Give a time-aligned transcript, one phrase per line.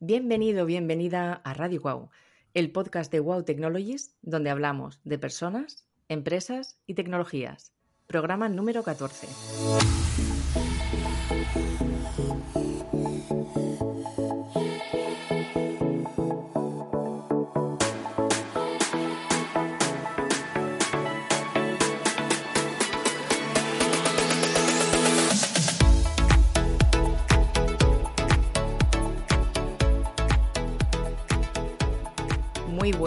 [0.00, 2.10] Bienvenido, bienvenida a Radio Wow,
[2.52, 7.72] el podcast de Wow Technologies, donde hablamos de personas, empresas y tecnologías.
[8.06, 9.26] Programa número 14.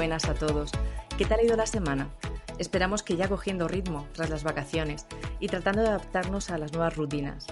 [0.10, 0.72] Buenas a todos.
[1.20, 2.10] ¿Qué tal ha ido la semana?
[2.58, 5.06] Esperamos que ya cogiendo ritmo tras las vacaciones
[5.40, 7.46] y tratando de adaptarnos a las nuevas rutinas.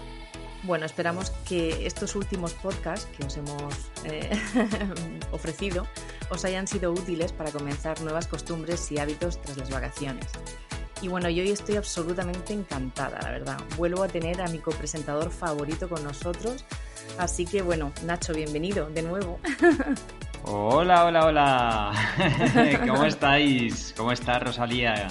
[0.63, 3.75] Bueno, esperamos que estos últimos podcasts que os hemos
[4.05, 4.31] eh,
[5.31, 5.85] ofrecido
[6.31, 10.25] os hayan sido útiles para comenzar nuevas costumbres y hábitos tras las vacaciones.
[11.03, 13.59] Y bueno, yo hoy estoy absolutamente encantada, la verdad.
[13.77, 16.65] Vuelvo a tener a mi copresentador favorito con nosotros.
[17.19, 19.39] Así que bueno, Nacho, bienvenido de nuevo.
[20.49, 21.91] Hola, hola, hola.
[22.87, 23.93] ¿Cómo estáis?
[23.97, 25.07] ¿Cómo está Rosalía?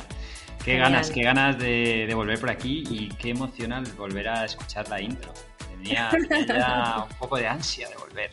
[0.65, 0.91] Qué Genial.
[0.93, 5.01] ganas, qué ganas de, de volver por aquí y qué emocional volver a escuchar la
[5.01, 5.33] intro.
[5.71, 6.11] Tenía,
[7.11, 8.31] un poco de ansia de volver.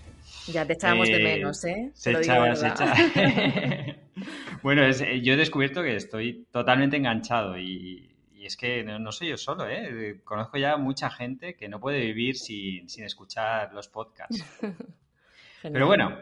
[0.47, 1.91] Ya te echábamos de Eh, menos, ¿eh?
[1.93, 2.95] Se echaba, se echaba.
[4.63, 9.11] bueno, es- yo he descubierto que estoy totalmente enganchado y, y es que no, no
[9.11, 10.21] soy yo solo, ¿eh?
[10.23, 14.43] Conozco ya mucha gente que no puede vivir sin, sin escuchar los podcasts.
[15.61, 16.17] Pero bueno,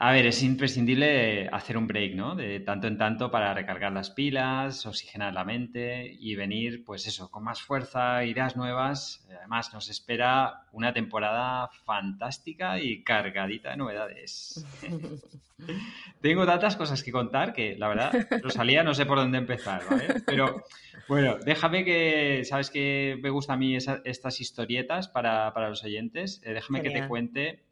[0.00, 2.36] a ver, es imprescindible hacer un break, ¿no?
[2.36, 7.30] De tanto en tanto para recargar las pilas, oxigenar la mente y venir, pues eso,
[7.30, 9.26] con más fuerza, ideas nuevas.
[9.38, 14.64] Además, nos espera una temporada fantástica y cargadita de novedades.
[16.20, 20.22] Tengo tantas cosas que contar que, la verdad, Rosalía, no sé por dónde empezar, ¿vale?
[20.26, 20.64] Pero
[21.08, 25.82] bueno, déjame que, sabes que me gustan a mí esa- estas historietas para, para los
[25.84, 26.40] oyentes.
[26.44, 27.67] Eh, déjame que te cuente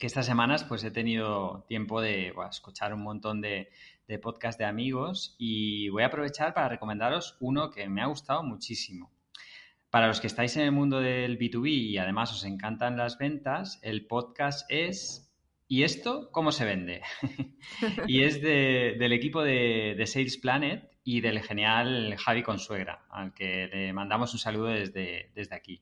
[0.00, 3.70] que estas semanas pues he tenido tiempo de escuchar un montón de,
[4.08, 8.42] de podcasts de amigos y voy a aprovechar para recomendaros uno que me ha gustado
[8.42, 9.12] muchísimo.
[9.90, 13.78] Para los que estáis en el mundo del B2B y además os encantan las ventas,
[13.82, 15.26] el podcast es
[15.68, 17.02] ¿Y esto cómo se vende?
[18.08, 23.34] y es de- del equipo de, de Sales Planet y del genial Javi Consuegra, al
[23.34, 25.80] que le mandamos un saludo desde, desde aquí.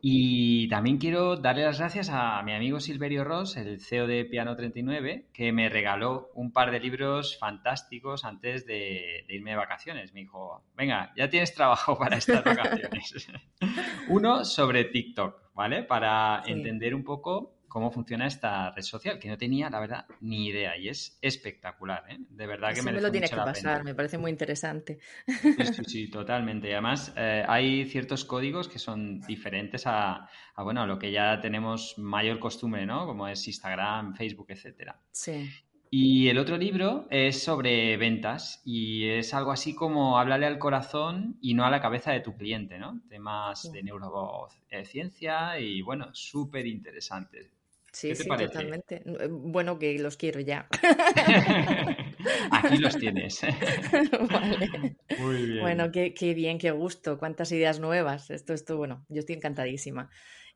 [0.00, 4.54] Y también quiero darle las gracias a mi amigo Silverio Ross, el CEO de Piano
[4.56, 10.12] 39, que me regaló un par de libros fantásticos antes de, de irme de vacaciones.
[10.12, 13.28] Me dijo, venga, ya tienes trabajo para estas vacaciones.
[14.08, 15.82] Uno sobre TikTok, ¿vale?
[15.84, 16.52] Para Sí.
[16.52, 20.76] entender un poco cómo funciona esta red social, que no tenía, la verdad, ni idea.
[20.78, 22.18] Y es espectacular, ¿eh?
[22.30, 23.82] De verdad que Eso me merece lo tienes que pasar, pena.
[23.82, 25.00] me parece muy interesante.
[25.26, 26.68] Sí, sí, totalmente.
[26.68, 31.10] Y además, eh, hay ciertos códigos que son diferentes a, a, bueno, a lo que
[31.10, 33.06] ya tenemos mayor costumbre, ¿no?
[33.06, 35.00] Como es Instagram, Facebook, etcétera.
[35.10, 35.50] Sí.
[35.90, 41.38] Y el otro libro es sobre ventas y es algo así como háblale al corazón
[41.40, 43.00] y no a la cabeza de tu cliente, ¿no?
[43.08, 43.70] Temas Sí.
[43.72, 47.50] de neurociencia y, bueno, súper interesantes.
[47.94, 48.48] Sí, ¿Qué te sí, parece?
[48.48, 48.96] totalmente.
[49.06, 50.66] Eh, Bueno, que los quiero ya.
[52.50, 53.40] Aquí los tienes.
[54.30, 54.96] Vale.
[55.16, 55.60] Muy bien.
[55.60, 58.30] Bueno, qué, qué bien, qué gusto, cuántas ideas nuevas.
[58.30, 60.10] Esto, esto, bueno, yo estoy encantadísima.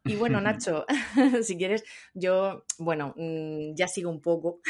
[0.05, 0.85] Y bueno, Nacho,
[1.43, 1.85] si quieres,
[2.15, 4.61] yo, bueno, mm, ya sigo un poco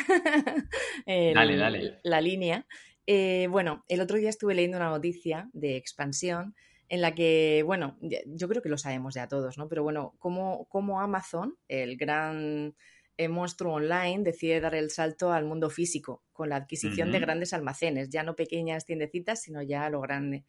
[1.06, 2.00] el- Dale, dale.
[2.02, 2.66] la línea.
[3.06, 6.54] Eh, bueno, el otro día estuve leyendo una noticia de expansión
[6.88, 9.69] en la que, bueno, yo creo que lo sabemos ya todos, ¿no?
[9.69, 12.75] Pero bueno, cómo, cómo Amazon, el gran
[13.16, 17.53] eh, monstruo online, decide dar el salto al mundo físico con la adquisición de grandes
[17.53, 20.44] almacenes, ya no pequeñas tiendecitas, sino ya a lo grande.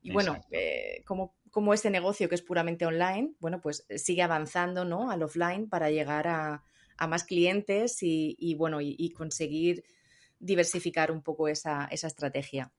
[0.00, 4.22] Y bueno, eh, como, como este negocio que es puramente online, bueno, pues eh, sigue
[4.22, 5.10] avanzando, ¿no?
[5.10, 6.62] Al offline para llegar a,
[6.96, 9.84] a más clientes y, y, bueno, y, y conseguir
[10.38, 12.70] diversificar un poco esa, esa estrategia.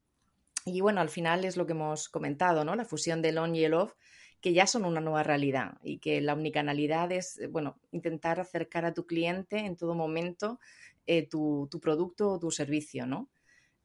[0.67, 2.75] Y bueno, al final es lo que hemos comentado, ¿no?
[2.75, 3.93] La fusión del on y el off,
[4.41, 8.83] que ya son una nueva realidad y que la omnicanalidad es, eh, bueno, intentar acercar
[8.83, 10.59] a tu cliente en todo momento
[11.05, 13.29] eh, tu, tu producto o tu servicio, ¿no?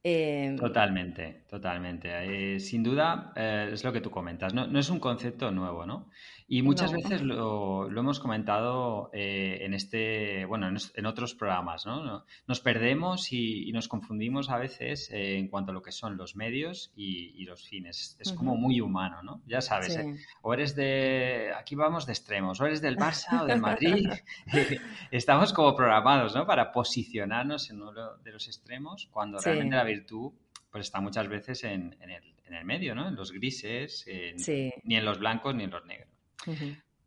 [0.03, 2.55] Eh, Totalmente, totalmente.
[2.55, 4.55] Eh, sin duda, eh, es lo que tú comentas.
[4.55, 6.09] No, no es un concepto nuevo, ¿no?
[6.53, 6.99] Y muchas No.
[6.99, 12.03] veces lo, lo hemos comentado eh, en este, bueno, en, otros programas, ¿no?
[12.03, 16.17] No- Nos perdemos y, y nos confundimos a veces en cuanto a lo que son
[16.17, 18.17] los medios y, y los fines.
[18.19, 19.43] Es como muy humano, ¿no?
[19.47, 20.01] Ya sabes, sí.
[20.43, 24.09] o eres de, aquí vamos de extremos, o eres del Barça o del Madrid.
[25.13, 26.47] Estamos como programados, ¿no?
[26.47, 27.93] Para posicionarnos en uno
[28.25, 29.45] de los extremos, cuando Sí.
[29.45, 30.33] realmente la virtud
[30.71, 33.09] pues está muchas veces en, en el, en el medio, ¿no?
[33.09, 34.73] En los grises, en- Sí.
[34.85, 36.09] ni en los blancos ni en los negros.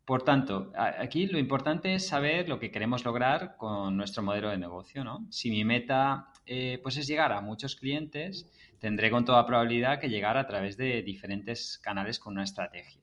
[0.05, 4.57] Por tanto, aquí lo importante es saber lo que queremos lograr con nuestro modelo de
[4.57, 5.25] negocio, ¿no?
[5.31, 10.09] Si mi meta eh, pues es llegar a muchos clientes, tendré con toda probabilidad que
[10.09, 13.01] llegar a través de diferentes canales con una estrategia.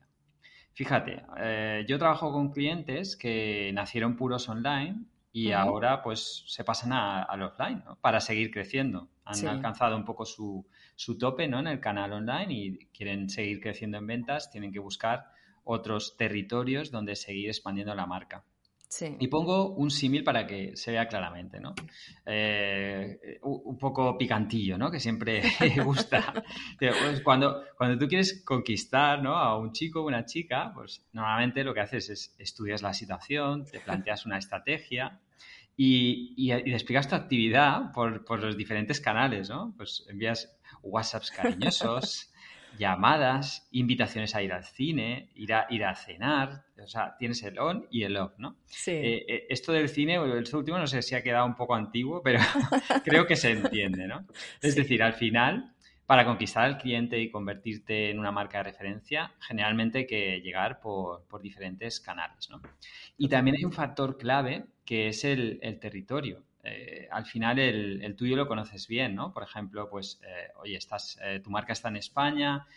[0.73, 6.91] Fíjate, eh, yo trabajo con clientes que nacieron puros online y ahora pues se pasan
[6.93, 9.09] al offline para seguir creciendo.
[9.23, 11.59] Han alcanzado un poco su, su tope ¿no?
[11.59, 15.31] en el canal online y quieren seguir creciendo en ventas, tienen que buscar
[15.63, 18.43] otros territorios donde seguir expandiendo la marca.
[19.19, 21.73] Y pongo un símil para que se vea claramente, ¿no?
[22.25, 24.91] Eh, un poco picantillo, ¿no?
[24.91, 25.41] Que siempre
[25.85, 26.33] gusta.
[26.77, 29.35] Pues cuando, cuando tú quieres conquistar ¿no?
[29.35, 33.65] a un chico o una chica, pues normalmente lo que haces es estudias la situación,
[33.65, 35.21] te planteas una estrategia
[35.77, 39.73] y, y, y explicas tu actividad por, por, los diferentes canales, ¿no?
[39.77, 40.53] Pues envías
[40.83, 42.30] WhatsApps cariñosos,
[42.77, 47.59] llamadas, invitaciones a ir al cine, ir a, ir a cenar, o sea, tienes el
[47.59, 48.57] on y el off, ¿no?
[48.65, 48.91] Sí.
[48.91, 52.21] Eh, eh, esto del cine, el último, no sé si ha quedado un poco antiguo,
[52.23, 52.39] pero
[53.03, 54.25] creo que se entiende, ¿no?
[54.61, 55.73] Es decir, al final,
[56.05, 60.79] para conquistar al cliente y convertirte en una marca de referencia, generalmente hay que llegar
[60.79, 62.61] por, diferentes canales, ¿no?
[63.17, 66.43] Y también hay un factor clave que es el, el territorio.
[66.63, 69.33] Eh, al final el, tuyo lo conoces bien, ¿no?
[69.33, 72.67] Por ejemplo, pues, eh, oye, estás, eh, tu marca está en España,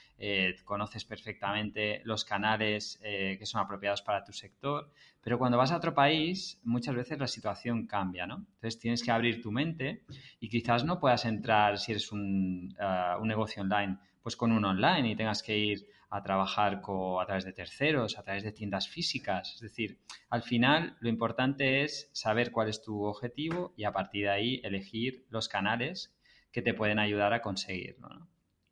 [0.64, 4.90] conoces perfectamente los canales que son apropiados para tu sector,
[5.20, 8.36] pero cuando vas a otro país, muchas veces la situación cambia, ¿no?
[8.36, 10.04] Entonces tienes que abrir tu mente
[10.40, 12.75] y quizás no puedas entrar, si eres un,
[13.20, 17.45] un negocio online, pues con un online y tengas que ir a trabajar a través
[17.45, 19.55] de terceros, a través de tiendas físicas.
[19.55, 19.99] Es decir,
[20.31, 24.61] al final lo importante es saber cuál es tu objetivo y a partir de ahí
[24.65, 26.15] elegir los canales
[26.53, 28.29] que te pueden ayudar a conseguirlo.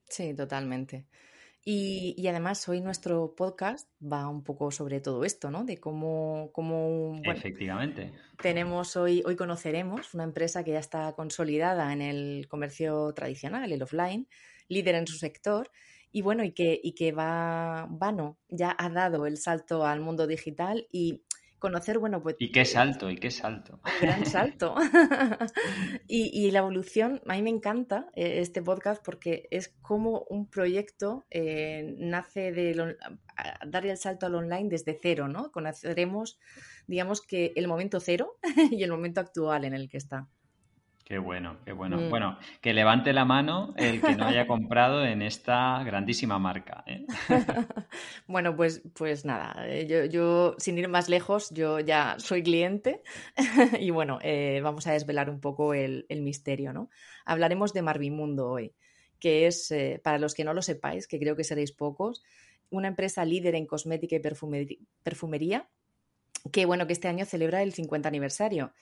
[0.08, 1.06] Sí, totalmente.
[1.64, 5.64] Y, además hoy nuestro podcast va un poco sobre todo esto, ¿no?
[5.64, 8.12] De cómo, cómo Efectivamente.
[8.40, 13.82] Tenemos hoy, hoy conoceremos una empresa que ya está consolidada en el comercio tradicional, el
[13.82, 14.26] offline,
[14.68, 15.70] líder en su sector
[16.12, 20.26] y bueno, y que, y que va, Vano ya ha dado el salto al mundo
[20.26, 21.22] digital y
[21.62, 22.34] conocer, bueno, pues...
[22.40, 23.80] Y qué salto, y qué salto.
[23.84, 24.74] Un gran salto.
[26.08, 31.24] y, la evolución, a mí me encanta eh, este podcast porque es como un proyecto
[31.30, 32.96] eh, nace de
[33.66, 35.52] dar el salto al online desde cero, ¿no?
[35.52, 36.38] Conoceremos,
[36.88, 38.38] digamos que el momento cero
[38.72, 40.28] y el momento actual en el que está.
[41.04, 41.96] Qué bueno, qué bueno.
[41.98, 42.10] Mm.
[42.10, 46.84] Bueno, que levante la mano el que no haya comprado en esta grandísima marca.
[46.86, 47.06] ¿eh?
[48.26, 53.02] bueno, pues, pues nada, eh, yo, yo, sin ir más lejos, yo ya soy cliente
[53.80, 56.88] y bueno, eh, vamos a desvelar un poco el, misterio, ¿no?
[57.24, 58.72] Hablaremos de Marvimundo hoy,
[59.18, 59.74] que es,
[60.04, 62.22] para los que no lo sepáis, que creo que seréis pocos,
[62.70, 65.68] una empresa líder en cosmética y perfumería,
[66.52, 68.72] que bueno, que este año celebra el 50 aniversario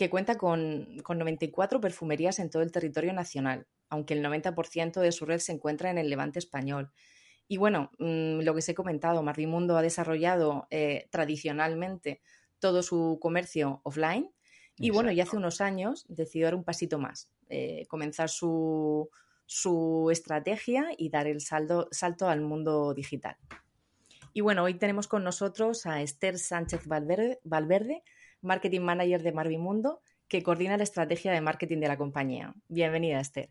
[0.00, 5.26] que cuenta con, 94 perfumerías en todo el territorio nacional, aunque el 90% de su
[5.26, 6.90] red se encuentra en el levante español.
[7.48, 12.22] Y bueno, mm, lo que os he comentado, Marvimundo ha desarrollado eh, tradicionalmente
[12.60, 14.30] todo su comercio offline
[14.78, 19.10] y bueno, ya hace unos años decidió dar un pasito más, eh, comenzar su,
[20.10, 21.88] estrategia y dar el salto
[22.26, 23.36] al mundo digital.
[24.32, 28.02] Y bueno, hoy tenemos con nosotros a Esther Sánchez Valverde
[28.42, 32.54] Marketing Manager de Marvimundo, que coordina la estrategia de marketing de la compañía.
[32.68, 33.50] Bienvenida, Esther.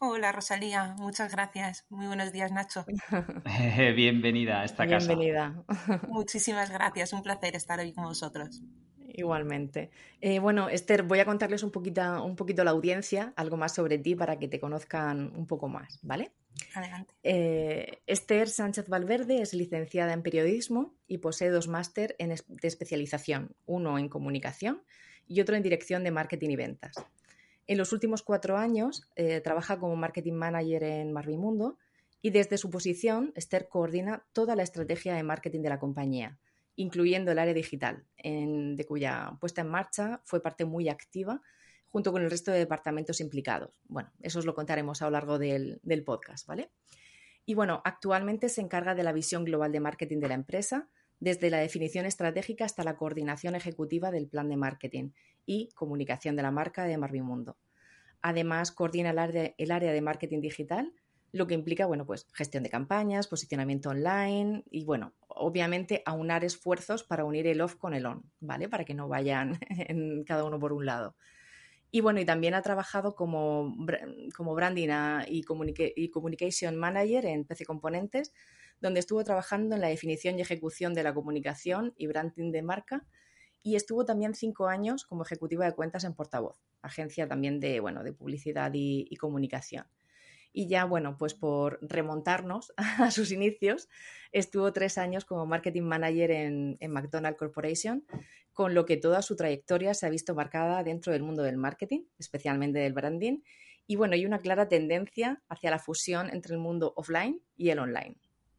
[0.00, 0.94] Hola, Rosalía.
[0.98, 1.84] Muchas gracias.
[1.88, 2.84] Muy buenos días, Nacho.
[3.96, 5.14] Bienvenida a esta casa.
[5.14, 5.64] Bienvenida.
[6.08, 7.12] Muchísimas gracias.
[7.12, 8.62] Un placer estar hoy con vosotros.
[9.08, 9.90] Igualmente.
[10.20, 13.98] Eh, bueno, Esther, voy a contarles un poquito, un poquito la audiencia, algo más sobre
[13.98, 16.30] ti para que te conozcan un poco más, ¿vale?
[16.74, 17.14] Adelante.
[17.22, 23.98] Eh, Esther Sánchez Valverde es licenciada en periodismo y posee dos máster de especialización, uno
[23.98, 24.82] en comunicación
[25.26, 26.96] y otro en dirección de marketing y ventas.
[27.66, 31.78] En los últimos cuatro años eh, trabaja como marketing manager en Marvimundo
[32.22, 36.38] y desde su posición Esther coordina toda la estrategia de marketing de la compañía,
[36.76, 41.42] incluyendo el área digital, de cuya puesta en marcha fue parte muy activa
[41.90, 43.80] junto con el resto de departamentos implicados.
[43.88, 46.70] Bueno, eso os lo contaremos a lo largo del, podcast, ¿vale?
[47.44, 50.88] Y bueno, actualmente se encarga de la visión global de marketing de la empresa,
[51.20, 55.10] desde la definición estratégica hasta la coordinación ejecutiva del plan de marketing
[55.46, 57.56] y comunicación de la marca de Marvimundo.
[58.20, 60.92] Además, coordina el área, de marketing digital,
[61.32, 67.02] lo que implica, bueno, pues gestión de campañas, posicionamiento online y, bueno, obviamente aunar esfuerzos
[67.04, 68.68] para unir el off con el on, ¿vale?
[68.68, 69.58] Para que no vayan
[70.26, 71.16] cada uno por un lado.
[71.90, 73.74] Y bueno, y también ha trabajado como,
[74.36, 74.88] como branding
[75.26, 75.42] y,
[76.10, 78.32] communication manager en PC Componentes,
[78.80, 83.06] donde estuvo trabajando en la definición y ejecución de la comunicación y branding de marca
[83.62, 88.02] y estuvo también cinco años como ejecutiva de cuentas en Portavoz, agencia también de, bueno,
[88.04, 89.86] de publicidad y, comunicación.
[90.52, 93.88] Y ya, bueno, pues por remontarnos a sus inicios,
[94.32, 98.04] estuvo tres años como marketing manager en, en McDonald's Corporation,
[98.58, 102.00] con lo que toda su trayectoria se ha visto marcada dentro del mundo del marketing,
[102.18, 103.38] especialmente del branding,
[103.86, 107.78] y bueno, hay una clara tendencia hacia la fusión entre el mundo offline y el
[107.78, 108.16] online.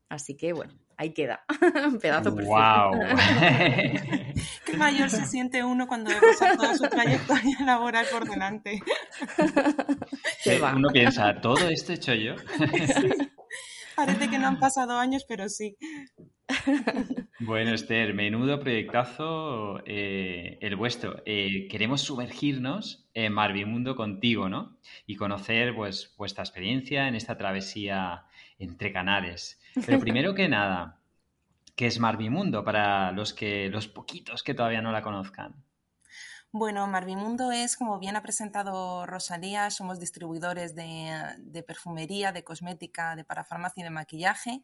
[0.08, 1.44] Así que bueno, ahí queda.
[1.86, 2.56] Un pedazo perfecto.
[2.56, 2.94] ¡Wow!
[4.66, 8.82] Qué mayor se siente uno cuando ve pasar toda su trayectoria laboral por delante.
[10.76, 12.36] Uno piensa, ¿todo esto he hecho yo?
[14.00, 15.76] Parece que no han pasado años, pero sí.
[17.42, 21.22] Bueno, Esther, menudo proyectazo eh, el vuestro.
[21.26, 24.78] Eh, queremos sumergirnos en Marvimundo contigo, ¿no?
[25.06, 28.26] Y conocer pues, vuestra experiencia en esta travesía
[28.58, 29.62] entre canales.
[29.86, 31.02] Pero primero que nada,
[31.76, 35.56] ¿qué es Marvimundo para los que los poquitos que todavía no la conozcan?
[36.52, 43.24] Bueno, Marvimundo es, como bien ha presentado Rosalía, somos distribuidores de, perfumería, de cosmética, de
[43.24, 44.64] parafarmacia y de maquillaje.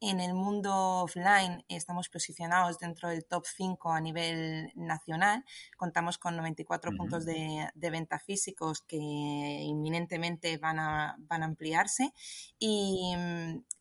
[0.00, 5.44] En el mundo offline estamos posicionados dentro del top 5 a nivel nacional.
[5.76, 12.12] Contamos con 94 puntos de, venta físicos que inminentemente van a, van a ampliarse.
[12.58, 13.12] Y,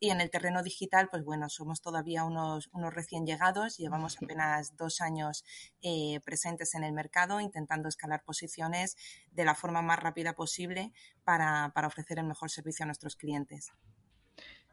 [0.01, 3.77] en el terreno digital, pues bueno, somos todavía unos, unos recién llegados.
[3.77, 5.43] Llevamos apenas dos años
[5.81, 8.95] eh, presentes en el mercado intentando escalar posiciones
[9.31, 10.91] de la forma más rápida posible
[11.23, 13.71] para, ofrecer el mejor servicio a nuestros clientes.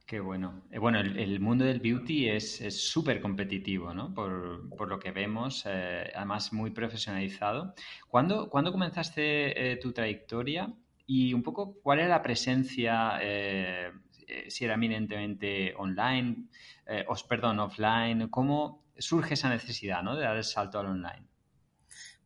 [0.07, 0.63] Qué bueno.
[0.71, 4.15] Eh, bueno, el, mundo del beauty es súper competitivo, ¿no?
[4.15, 7.75] Por, lo que vemos, eh, además muy profesionalizado.
[8.07, 10.73] ¿Cuándo, comenzaste eh, tu trayectoria
[11.07, 13.19] y un poco cuál era la presencia,
[14.49, 16.49] si era eminentemente online,
[17.09, 18.29] os, perdón, offline?
[18.29, 20.17] ¿Cómo surge esa necesidad ¿no?
[20.17, 21.27] de dar el salto al online?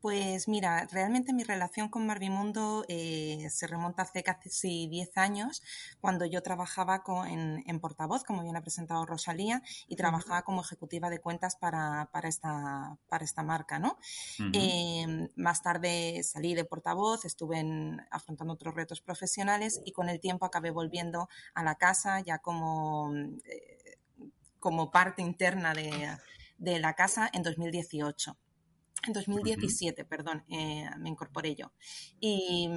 [0.00, 5.62] Pues mira, realmente mi relación con Marvimundo eh, se remonta hace casi 10 años,
[6.00, 11.20] cuando yo trabajaba en, Portavoz, como bien ha presentado Rosalía, y trabajaba como ejecutiva de
[11.20, 13.78] cuentas para, esta, para esta marca.
[13.78, 13.98] ¿no?
[14.54, 17.62] Em, más tarde salí de Portavoz, estuve
[18.10, 23.12] afrontando otros retos profesionales y con el tiempo acabé volviendo a la casa ya como,
[23.44, 23.98] eh,
[24.58, 26.16] como parte interna de,
[26.56, 28.36] de la casa en 2018.
[29.06, 31.72] En 2017, perdón, eh, me incorporé yo.
[32.20, 32.68] Y,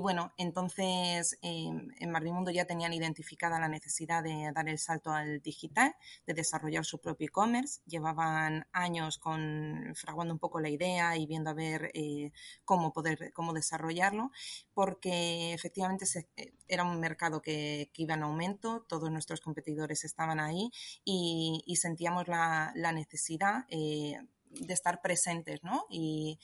[0.00, 5.40] bueno, entonces eh, en Marvimundo ya tenían identificada la necesidad de dar el salto al
[5.40, 5.94] digital,
[6.26, 7.80] de desarrollar su propio e-commerce.
[7.86, 12.32] Llevaban años con, fraguando un poco la idea y viendo a ver eh,
[12.66, 14.32] cómo poder, cómo desarrollarlo,
[14.74, 16.04] porque efectivamente
[16.68, 20.70] era un mercado que, iba en aumento, todos nuestros competidores estaban ahí
[21.02, 23.64] y, sentíamos la, la necesidad
[24.60, 25.86] de estar presentes, ¿no?
[25.90, 26.38] Y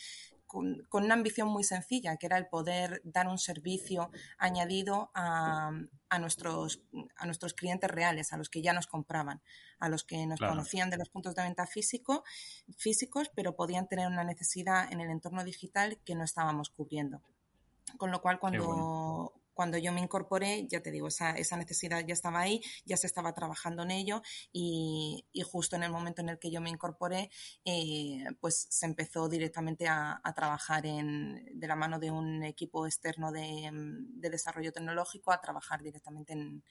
[0.52, 5.72] con, una ambición muy sencilla, que era el poder dar un servicio añadido a,
[6.20, 6.82] nuestros,
[7.16, 9.40] a nuestros clientes reales, a los que ya nos compraban,
[9.78, 12.22] a los que nos conocían de los puntos de venta físico,
[12.76, 17.22] físicos, pero podían tener una necesidad en el entorno digital que no estábamos cubriendo.
[17.96, 22.14] Con lo cual, cuando, cuando yo me incorporé, ya te digo, esa, esa, necesidad ya
[22.14, 26.38] estaba ahí, ya se estaba trabajando en ello y, justo en el momento en el
[26.38, 27.30] que yo me incorporé,
[27.64, 33.32] eh, pues se empezó directamente a, trabajar en, de la mano de un equipo externo
[33.32, 33.70] de,
[34.30, 36.62] desarrollo tecnológico, a trabajar directamente en,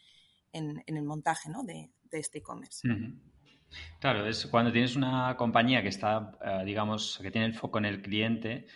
[0.53, 2.87] el montaje de, este e-commerce.
[3.99, 7.85] Claro, es cuando tienes una compañía que está, eh, digamos, que tiene el foco en
[7.85, 8.67] el cliente,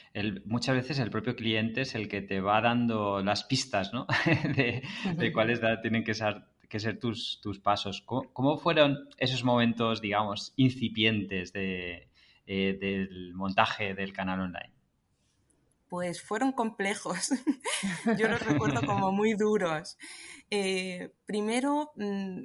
[0.46, 4.08] muchas veces el propio cliente es el que te va dando las pistas, ¿no?
[4.56, 8.02] de, cuáles tienen que ser, que ser tus, tus pasos.
[8.02, 12.10] ¿Cómo, fueron esos momentos, digamos, incipientes de,
[12.46, 14.74] eh, del montaje del canal online?
[15.90, 17.30] Pues fueron complejos.
[18.18, 19.98] Yo los recuerdo como muy duros.
[20.50, 22.44] Eh, primero, mm,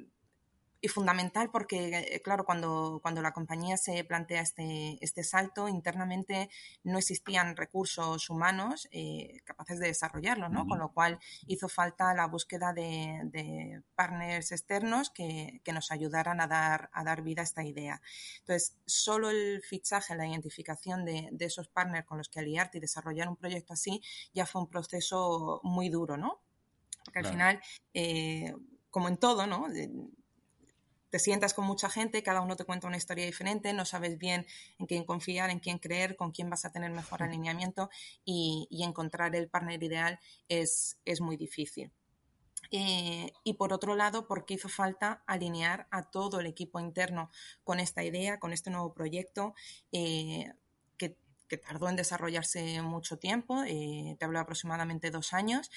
[0.81, 6.49] y fundamental porque, eh, claro, cuando, cuando la compañía se plantea este, este salto, internamente
[6.83, 10.67] no existían recursos humanos eh, capaces de desarrollarlo, ¿no?
[10.67, 16.47] Con lo cual hizo falta la búsqueda de, partners externos que, que, nos ayudaran a
[16.47, 18.01] dar, a dar vida a esta idea.
[18.39, 22.81] Entonces, solo el fichaje, la identificación de, de esos partners con los que aliarte y
[22.81, 24.01] desarrollar un proyecto así
[24.33, 26.41] ya fue un proceso muy duro, ¿no?
[27.05, 27.61] Porque al final,
[27.93, 28.53] eh,
[28.89, 29.67] como en todo, ¿no?
[31.11, 34.47] Te sientas con mucha gente, cada uno te cuenta una historia diferente, no sabes bien
[34.79, 37.89] en quién confiar, en quién creer, con quién vas a tener mejor alineamiento
[38.25, 41.91] y, encontrar el partner ideal es, es muy difícil.
[42.71, 47.29] Eh, y por otro lado, porque hizo falta alinear a todo el equipo interno
[47.63, 49.53] con esta idea, con este nuevo proyecto,
[49.91, 50.51] eh,
[51.51, 55.69] que, tardó en desarrollarse mucho tiempo, eh, te hablo aproximadamente dos años,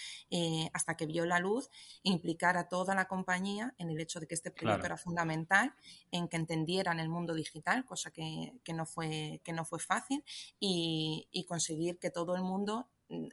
[0.73, 1.71] hasta que vio la luz,
[2.03, 5.75] implicar a toda la compañía en el hecho de que este proyecto era fundamental,
[6.11, 10.25] en que entendieran el mundo digital, cosa que, no, fue, que no fue fácil,
[10.61, 13.29] y, y conseguir que todo el mundo, mm,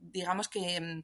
[0.00, 1.02] digamos que mm,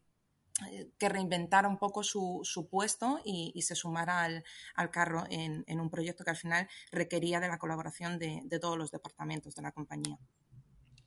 [0.64, 6.24] eh, que reinventara un poco su, puesto y, se sumara al, carro en, un proyecto
[6.24, 10.18] que al final requería de la colaboración de, todos los departamentos de la compañía.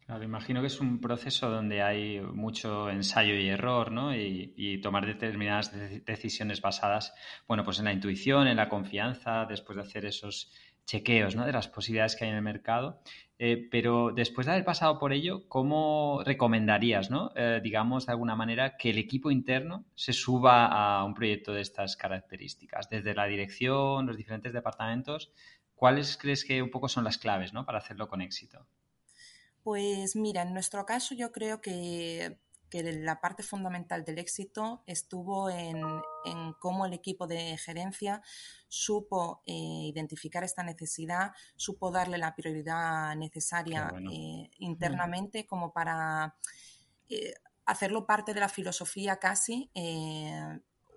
[0.09, 4.15] Claro, imagino que es un proceso donde hay mucho ensayo y error, ¿no?
[4.15, 5.71] Y, tomar determinadas
[6.03, 7.13] decisiones basadas,
[7.47, 10.51] bueno, pues en la intuición, en la confianza, después de hacer esos
[10.87, 11.45] chequeos, ¿no?
[11.45, 13.03] De las posibilidades que hay en el mercado.
[13.37, 17.31] Eh, pero después de haber pasado por ello, ¿cómo recomendarías, ¿no?
[17.35, 21.61] Eh, digamos, de alguna manera, que el equipo interno se suba a un proyecto de
[21.61, 22.89] estas características?
[22.89, 25.31] Desde la dirección, los diferentes departamentos,
[25.75, 27.63] ¿cuáles crees que un poco son las claves ¿no?
[27.63, 28.65] para hacerlo con éxito?
[29.63, 32.37] Pues mira, en nuestro caso yo creo que
[32.69, 35.81] que la parte fundamental del éxito estuvo en,
[36.59, 38.21] cómo el equipo de gerencia
[38.67, 46.35] supo eh, identificar esta necesidad, supo darle la prioridad necesaria eh, internamente como para
[47.09, 47.33] eh,
[47.65, 49.71] hacerlo parte de la filosofía casi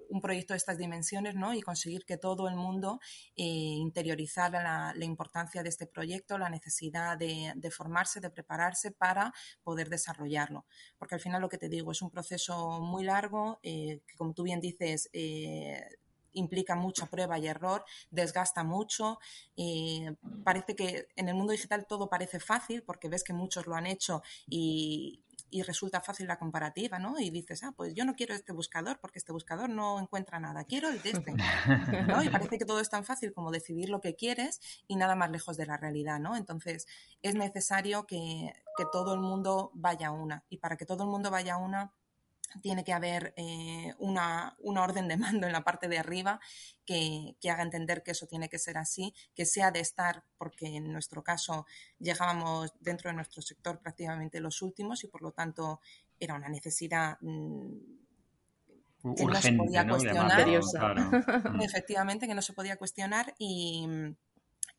[0.09, 1.54] un proyecto de estas dimensiones ¿no?
[1.54, 3.00] y conseguir que todo el mundo
[3.37, 9.32] eh, interiorizara la, importancia de este proyecto, la necesidad de, formarse, de prepararse para
[9.62, 10.66] poder desarrollarlo.
[10.99, 14.35] Porque al final lo que te digo es un proceso muy largo eh, que, como
[14.35, 15.82] tú bien dices, eh,
[16.35, 19.18] implica mucha prueba y error, desgasta mucho.
[20.44, 23.87] parece que en el mundo digital todo parece fácil porque ves que muchos lo han
[23.87, 27.21] hecho y, y resulta fácil la comparativa, ¿no?
[27.21, 30.64] Y dices, ah, pues yo no quiero este buscador porque este buscador no encuentra nada,
[30.64, 31.35] quiero el de este,
[32.09, 32.23] ¿no?
[32.23, 35.30] Y parece que todo es tan fácil como decidir lo que quieres y nada más
[35.30, 36.37] lejos de la realidad, ¿no?
[36.37, 36.87] Entonces
[37.21, 41.11] es necesario que, que todo el mundo vaya a una y para que todo el
[41.11, 41.92] mundo vaya a una
[42.61, 46.40] tiene que haber eh, una, orden de mando en la parte de arriba
[46.85, 50.92] que, haga entender que eso tiene que ser así, que sea de estar, porque en
[50.92, 51.66] nuestro caso
[51.98, 55.81] llegábamos dentro de nuestro sector prácticamente los últimos y por lo tanto
[56.18, 57.79] era una necesidad mm,
[59.16, 60.48] que no se podía cuestionar.
[61.62, 63.87] Efectivamente, que no se podía cuestionar y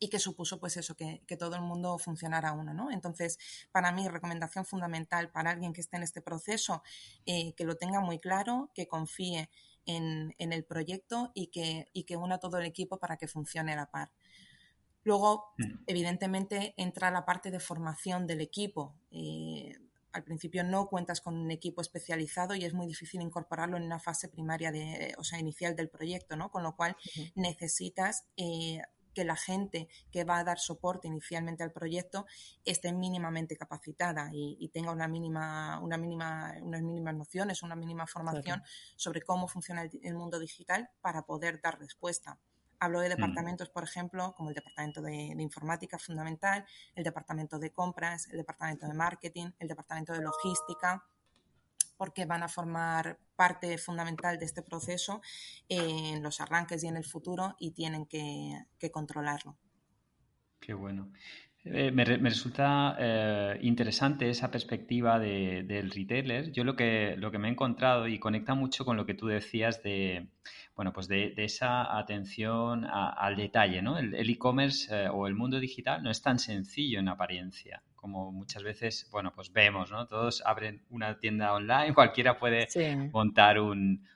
[0.04, 2.90] y que supuso pues eso, que, todo el mundo funcionara uno, ¿no?
[2.90, 3.38] Entonces,
[3.72, 6.82] para mí, recomendación fundamental para alguien que esté en este proceso,
[7.24, 9.48] eh, que lo tenga muy claro, que confíe
[9.86, 13.76] en, el proyecto y que, y que una todo el equipo para que funcione a
[13.76, 14.10] la par.
[15.04, 15.84] Luego, mm.
[15.86, 18.94] evidentemente, entra la parte de formación del equipo.
[19.10, 19.74] Eh,
[20.12, 23.98] al principio no cuentas con un equipo especializado y es muy difícil incorporarlo en una
[23.98, 26.50] fase primaria, de, o sea, inicial del proyecto, ¿no?
[26.50, 26.94] Con lo cual
[27.34, 28.82] necesitas eh,
[29.14, 32.26] que la gente que va a dar soporte inicialmente al proyecto
[32.64, 38.62] esté mínimamente capacitada y, tenga una mínima, una mínima, unas mínimas nociones, una mínima formación
[38.96, 42.38] sobre cómo funciona el, mundo digital para poder dar respuesta.
[42.80, 43.10] Hablo de mm.
[43.10, 48.86] departamentos, por ejemplo, como el departamento de, informática fundamental, el departamento de compras, el departamento
[48.86, 51.04] de marketing, el departamento de logística,
[52.04, 55.22] porque van a formar parte fundamental de este proceso
[55.70, 59.56] en los arranques y en el futuro y tienen que, controlarlo.
[60.60, 61.10] Qué bueno.
[61.64, 66.52] Eh, me, resulta eh, interesante esa perspectiva del retailer.
[66.52, 69.28] Yo lo que, lo que me he encontrado y conecta mucho con lo que tú
[69.28, 70.28] decías de,
[70.76, 73.96] bueno, pues de, esa atención al detalle, ¿no?
[73.96, 78.62] El e-commerce eh, o el mundo digital no es tan sencillo en apariencia como muchas
[78.62, 80.06] veces, bueno, pues vemos, ¿no?
[80.06, 82.68] Todos abren una tienda online, cualquiera puede
[83.10, 84.06] montar un,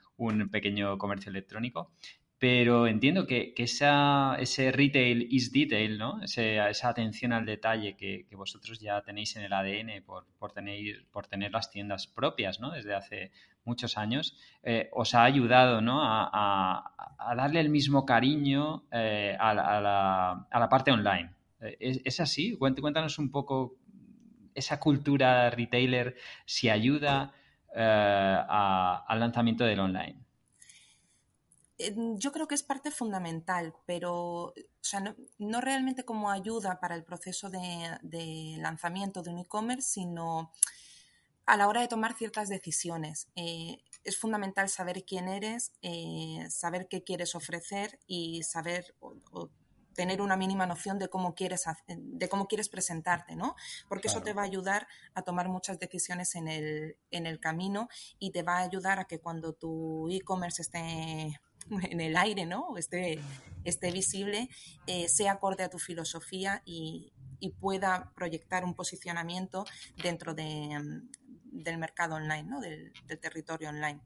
[0.51, 1.91] pequeño comercio electrónico,
[2.37, 6.21] pero entiendo que, esa, ese retail is detail, ¿no?
[6.21, 11.25] esa atención al detalle que, vosotros ya tenéis en el ADN por, por, tener, por
[11.25, 12.69] tener las tiendas propias, ¿no?
[12.69, 13.31] Desde hace
[13.65, 16.01] muchos años, eh, os ha ayudado, ¿no?
[16.03, 16.93] A,
[17.35, 21.31] darle el mismo cariño eh, a, la, a la parte online.
[21.59, 22.55] ¿Es, así?
[22.55, 23.78] Cuéntanos un poco
[24.59, 27.33] esa cultura retailer si ayuda
[27.75, 30.19] eh, al lanzamiento del online.
[32.17, 34.53] Yo creo que es parte fundamental, pero
[35.37, 40.51] no, realmente como ayuda para el proceso de, lanzamiento de un e-commerce, sino
[41.45, 43.29] a la hora de tomar ciertas decisiones.
[43.35, 48.95] Eh, es fundamental saber quién eres, eh, saber qué quieres ofrecer y saber
[49.99, 53.57] tener una mínima noción de cómo quieres, de cómo quieres presentarte, ¿no?
[53.89, 57.89] Porque eso te va a ayudar a tomar muchas decisiones en el, en el camino
[58.17, 60.79] y te va a ayudar a que cuando tu e-commerce esté
[61.91, 62.69] en el aire, ¿no?
[62.69, 63.19] O esté,
[63.65, 64.47] esté visible,
[64.87, 67.11] eh, sea acorde a tu filosofía y,
[67.59, 69.65] pueda proyectar un posicionamiento
[70.01, 71.01] dentro de,
[71.43, 72.61] del mercado online, ¿no?
[72.61, 74.01] del territorio online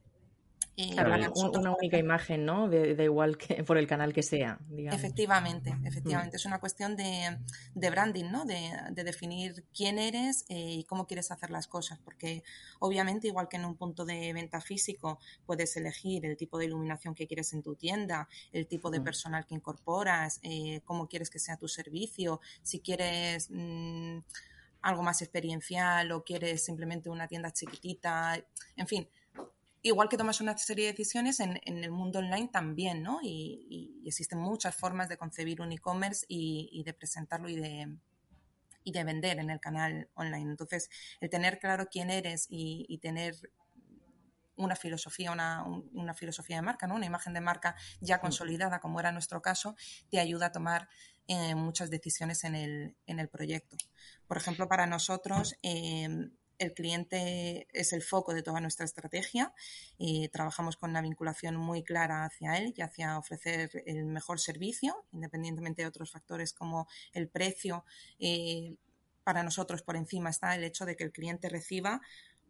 [0.75, 2.67] una única imagen, ¿no?
[2.67, 4.59] Da igual que por el canal que sea.
[4.91, 6.37] Efectivamente, efectivamente.
[6.37, 7.37] Es una cuestión de,
[7.75, 8.45] branding, ¿no?
[8.45, 11.99] De, definir quién eres eh, y cómo quieres hacer las cosas.
[12.03, 12.43] Porque
[12.79, 17.13] obviamente, igual que en un punto de venta físico, puedes elegir el tipo de iluminación
[17.13, 21.39] que quieres en tu tienda, el tipo de personal que incorporas, eh, cómo quieres que
[21.39, 23.49] sea tu servicio, si quieres.
[23.51, 24.19] Mm,
[24.83, 28.37] algo más experiencial o quieres simplemente una tienda chiquitita,
[28.75, 29.07] en fin,
[29.83, 33.19] igual que tomas una serie de decisiones en, el mundo online también, ¿no?
[33.21, 37.97] Y, existen muchas formas de concebir un e-commerce y, de presentarlo y de,
[38.83, 40.51] y de vender en el canal online.
[40.51, 43.35] Entonces, el tener claro quién eres y, tener
[44.55, 46.95] una filosofía, una, filosofía de marca, ¿no?
[46.95, 49.75] una imagen de marca ya consolidada, como era nuestro caso,
[50.09, 50.87] te ayuda a tomar
[51.27, 53.75] eh, muchas decisiones en el, en el, proyecto.
[54.27, 59.53] Por ejemplo, para nosotros, eh, el cliente es el foco de toda nuestra estrategia
[59.97, 65.05] y trabajamos con una vinculación muy clara hacia él y hacia ofrecer el mejor servicio,
[65.11, 67.85] independientemente de otros factores como el precio.
[68.19, 68.75] Eh,
[69.23, 72.01] para nosotros por encima está el hecho de que el cliente reciba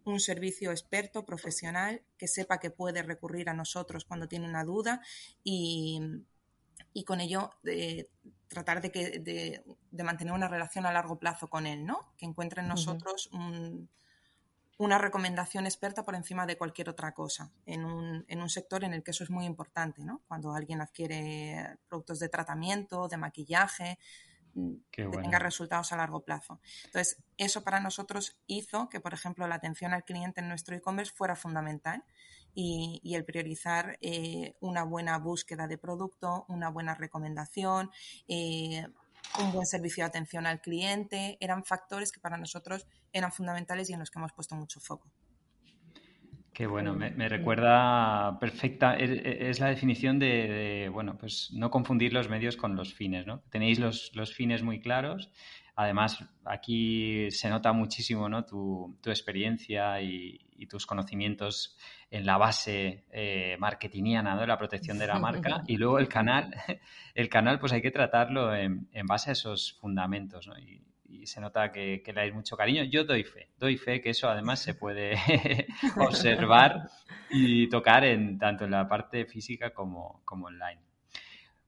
[0.05, 5.01] un servicio experto, profesional, que sepa que puede recurrir a nosotros cuando tiene una duda
[5.43, 6.01] y,
[7.03, 8.08] con ello eh,
[8.47, 12.13] tratar de, que, de, mantener una relación a largo plazo con él, ¿no?
[12.17, 13.29] Que encuentre en nosotros
[14.77, 18.93] una recomendación experta por encima de cualquier otra cosa en un, en un, sector en
[18.93, 20.21] el que eso es muy importante, ¿no?
[20.27, 23.97] Cuando alguien adquiere productos de tratamiento, de maquillaje,
[24.53, 26.60] mm, que tenga resultados a largo plazo.
[26.86, 31.13] Entonces, eso para nosotros hizo que, por ejemplo, la atención al cliente en nuestro e-commerce
[31.15, 32.03] fuera fundamental
[32.53, 37.89] y, el priorizar eh, una buena búsqueda de producto, una buena recomendación,
[38.27, 38.85] eh,
[39.39, 43.93] un buen servicio de atención al cliente, eran factores que para nosotros eran fundamentales y
[43.93, 45.11] en los que hemos puesto mucho foco.
[46.53, 52.57] Qué bueno, me, recuerda perfecta, es, la definición de, bueno, pues no confundir los medios
[52.57, 53.39] con los fines, ¿no?
[53.49, 55.31] Tenéis los, los fines muy claros
[55.75, 58.45] Además, aquí se nota muchísimo ¿no?
[58.45, 61.78] tu, experiencia y, tus conocimientos
[62.10, 64.45] en la base eh, marketingiana, ¿no?
[64.45, 65.63] la protección de la marca.
[65.67, 66.54] Y luego el canal,
[67.15, 70.47] el canal pues hay que tratarlo en, base a esos fundamentos.
[70.47, 70.58] ¿no?
[70.58, 70.82] Y,
[71.26, 72.84] se nota que, le dais mucho cariño.
[72.84, 75.15] Yo doy fe, doy fe que eso además se puede
[75.97, 76.89] observar
[77.30, 80.82] y tocar en tanto en la parte física como, como online.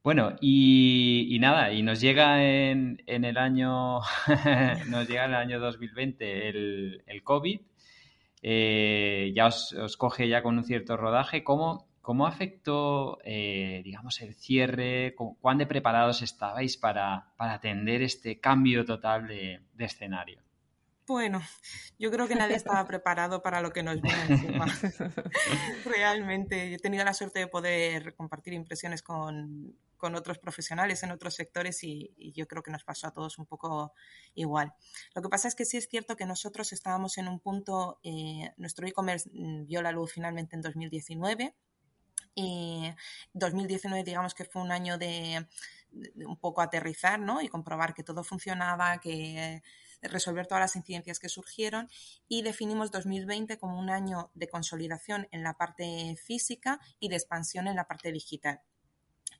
[0.05, 4.01] Bueno, y, nada, y nos llega en, el año
[4.87, 7.59] nos llega en el año 2020 el, el COVID,
[8.47, 11.43] eh, ya os, coge ya con un cierto rodaje.
[11.43, 15.15] ¿Cómo, cómo afectó, eh, digamos, el cierre?
[15.15, 20.43] ¿Cuán de preparados estabais para, atender este cambio total de, escenario?
[21.07, 21.41] Bueno,
[21.97, 24.67] yo creo que nadie estaba preparado para lo que nos viene encima.
[25.85, 31.33] Realmente, he tenido la suerte de poder compartir impresiones con, con otros profesionales en otros
[31.33, 33.91] sectores y, yo creo que nos pasó a todos un poco
[34.35, 34.71] igual.
[35.15, 38.53] Lo que pasa es que sí es cierto que nosotros estábamos en un punto, eh,
[38.57, 41.55] nuestro e-commerce mm, vio la luz finalmente en 2019.
[42.35, 42.93] Y
[43.33, 45.47] 2019 digamos que fue un año de,
[46.27, 47.41] un poco aterrizar ¿no?
[47.41, 49.63] y comprobar que todo funcionaba, que
[50.03, 51.89] resolver todas las incidencias que surgieron
[52.27, 57.67] y definimos 2020 como un año de consolidación en la parte física y de expansión
[57.67, 58.61] en la parte digital.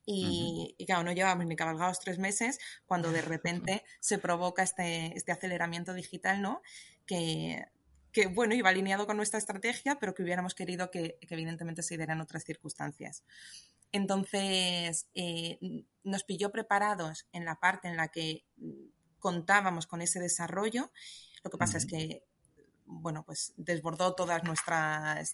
[0.06, 5.32] Y, claro, no llevamos ni cabalgados tres meses cuando de repente se provoca este, este
[5.32, 6.62] aceleramiento digital, ¿no?
[7.06, 7.66] Que,
[8.12, 12.22] que, bueno, iba alineado con nuestra estrategia, pero que hubiéramos querido que, evidentemente se dieran
[12.22, 13.24] otras circunstancias.
[13.92, 15.60] Entonces, eh,
[16.04, 18.46] nos pilló preparados en la parte en la que
[19.20, 20.92] contábamos con ese desarrollo.
[21.44, 22.24] Lo que pasa es que,
[22.86, 25.34] bueno, pues desbordó todas nuestras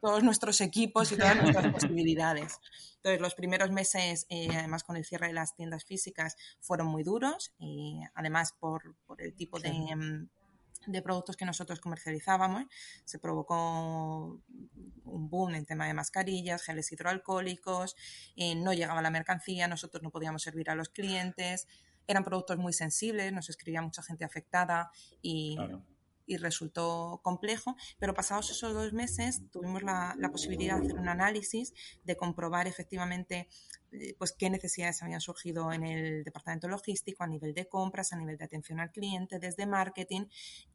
[0.00, 2.58] todos nuestros equipos y todas nuestras posibilidades.
[2.96, 7.02] Entonces, los primeros meses, eh, además con el cierre de las tiendas físicas, fueron muy
[7.02, 10.28] duros, y además por, el tipo mm,
[10.86, 12.64] de, productos que nosotros comercializábamos.
[13.04, 14.40] Se provocó
[15.04, 17.96] un boom en tema de mascarillas, geles hidroalcohólicos,
[18.36, 21.66] eh, no llegaba la mercancía, nosotros no podíamos servir a los clientes,
[22.06, 24.90] eran productos muy sensibles, nos escribía mucha gente afectada
[25.22, 25.56] y
[26.30, 31.08] y resultó complejo, pero pasados esos dos meses tuvimos la, la posibilidad de hacer un
[31.08, 33.48] análisis, de comprobar efectivamente
[33.92, 38.16] eh, pues qué necesidades habían surgido en el departamento logístico a nivel de compras, a
[38.16, 40.26] nivel de atención al cliente, desde marketing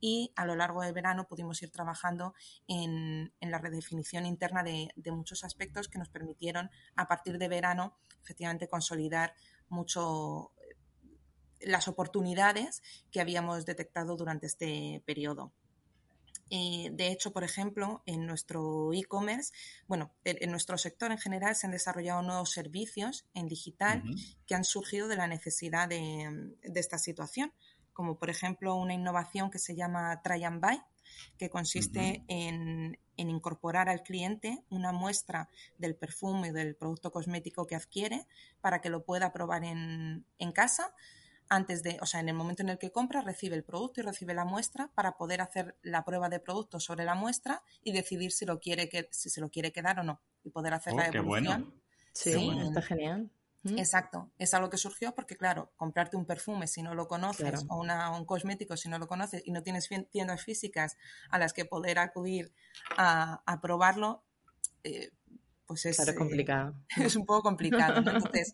[0.02, 2.34] y a lo largo del verano pudimos ir trabajando
[2.68, 8.68] en, la redefinición interna de, muchos aspectos que nos permitieron a partir de verano efectivamente
[8.68, 9.34] consolidar
[9.70, 10.52] mucho
[11.62, 15.52] las oportunidades que habíamos detectado durante este periodo.
[16.52, 19.52] Eh, de hecho, por ejemplo, en nuestro e-commerce,
[19.88, 24.04] bueno, en, nuestro sector en general se han desarrollado nuevos servicios en digital
[24.46, 27.52] que han surgido de la necesidad de, esta situación,
[27.94, 30.80] como por ejemplo una innovación que se llama Try and Buy,
[31.38, 37.76] que consiste en, incorporar al cliente una muestra del perfume y del producto cosmético que
[37.76, 38.28] adquiere
[38.62, 40.94] para que lo pueda probar en, en casa
[41.50, 44.04] antes de, o sea, en el momento en el que compra, recibe el producto y
[44.04, 48.32] recibe la muestra para poder hacer la prueba de producto sobre la muestra y decidir
[48.32, 50.98] si lo quiere que, si se lo quiere quedar o no y poder hacer oh,
[50.98, 51.74] la devolución.
[52.14, 53.30] Sí, está genial.
[53.64, 53.80] Mm.
[53.80, 57.82] Exacto, es algo que surgió porque, claro, comprarte un perfume si no lo conoces o
[57.82, 60.98] un cosmético si no lo conoces y no tienes tiendas físicas
[61.32, 62.54] a las que poder acudir
[62.96, 64.24] a, probarlo,
[64.84, 65.10] eh,
[65.66, 66.76] pues es, complicado.
[66.98, 67.98] es un poco complicado.
[68.06, 68.54] Entonces,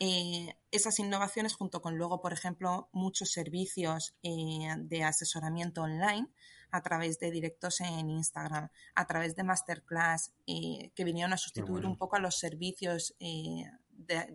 [0.00, 6.28] eh, esas innovaciones junto con luego, por ejemplo, muchos servicios eh, de asesoramiento online
[6.70, 11.84] a través de directos en Instagram, a través de masterclass eh, que vinieron a sustituir
[11.84, 13.68] un poco a los servicios de,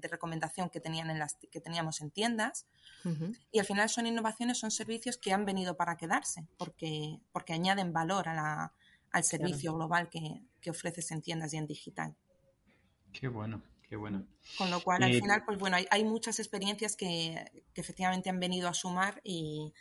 [0.04, 2.67] recomendación que, tenían en las, que teníamos en tiendas.
[3.52, 7.93] Y al final son innovaciones, son servicios que han venido para quedarse porque, porque añaden
[7.93, 8.74] valor a
[9.12, 12.15] al servicio global que, que ofreces en tiendas y en digital.
[13.12, 13.62] Qué bueno.
[13.88, 14.28] Qué bueno.
[14.58, 18.67] Con lo cual, al eh, final, pues bueno, hay, muchas experiencias que, efectivamente han venido
[18.67, 19.73] a sumar y,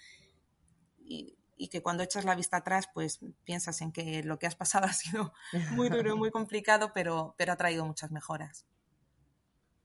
[0.99, 4.87] y, que cuando echas la vista atrás, pues piensas en que lo que has pasado
[4.87, 5.33] ha sido
[5.73, 8.65] muy duro y muy complicado, pero, pero ha traído muchas mejoras.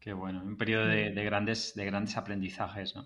[0.01, 3.05] Qué bueno, un periodo de, grandes, de grandes aprendizajes, ¿no?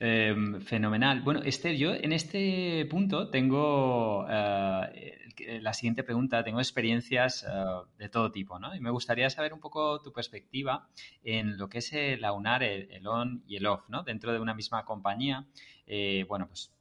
[0.00, 1.22] Em, fenomenal.
[1.22, 6.42] Bueno, Esther, yo en este punto tengo eh, la siguiente pregunta.
[6.42, 7.48] Tengo experiencias eh,
[7.98, 8.74] de todo tipo, ¿no?
[8.74, 10.88] Y me gustaría saber un poco tu perspectiva
[11.22, 14.02] en lo que es el aunar, el, on y el off, ¿no?
[14.02, 15.46] Dentro de una misma compañía.
[15.86, 16.72] Eh, bueno, pues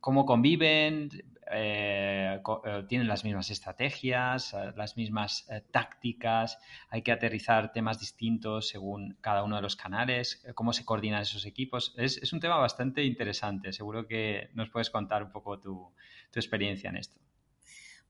[0.00, 1.10] cómo conviven,
[1.52, 6.58] eh, eh, tienen las mismas estrategias, eh, las mismas tácticas,
[6.88, 11.46] hay que aterrizar temas distintos según cada uno de los canales, cómo se coordinan esos
[11.46, 11.94] equipos.
[11.96, 15.92] Es, un tema bastante interesante, seguro que nos puedes contar un poco tu,
[16.34, 17.18] experiencia en esto.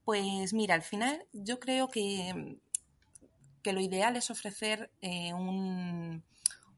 [0.05, 2.59] Pues mira, al final yo creo que,
[3.63, 4.91] que lo ideal es ofrecer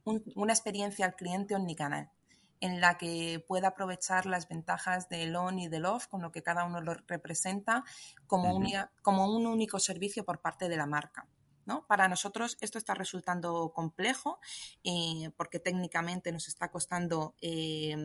[0.05, 2.11] una experiencia al cliente omnicanal
[2.63, 6.45] en la que pueda aprovechar las ventajas del on y del off, con lo que
[6.45, 7.83] cada uno lo representa,
[8.29, 8.63] como,
[9.03, 11.27] como un único servicio por parte de la marca.
[11.67, 11.85] ¿no?
[11.89, 14.39] Para nosotros esto está resultando complejo
[14.85, 17.97] eh, porque técnicamente nos está costando eh,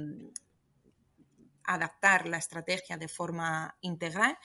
[1.64, 4.40] adaptar la estrategia de forma integral,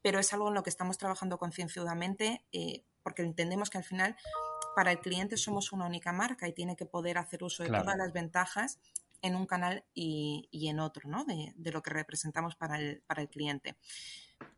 [0.00, 4.16] pero es algo en lo que estamos trabajando concienzudamente eh, porque entendemos que al final
[4.74, 7.96] para el cliente somos una única marca y tiene que poder hacer uso de todas
[7.96, 8.78] las ventajas
[9.22, 11.24] en un canal y, en otro, ¿no?
[11.24, 13.76] De, lo que representamos para el, para el cliente.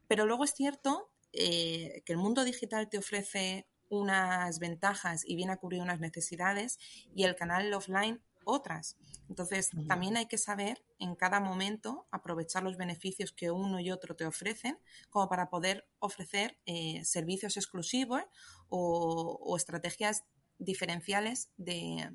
[0.08, 5.52] Pero luego es cierto eh, que el mundo digital te ofrece unas ventajas y viene
[5.52, 6.78] a cubrir unas necesidades
[7.14, 8.96] y el canal offline otras.
[9.28, 14.16] Entonces, también hay que saber en cada momento aprovechar los beneficios que uno y otro
[14.16, 18.22] te ofrecen como para poder ofrecer eh, servicios exclusivos
[18.68, 20.24] o, estrategias
[20.58, 22.10] diferenciales de,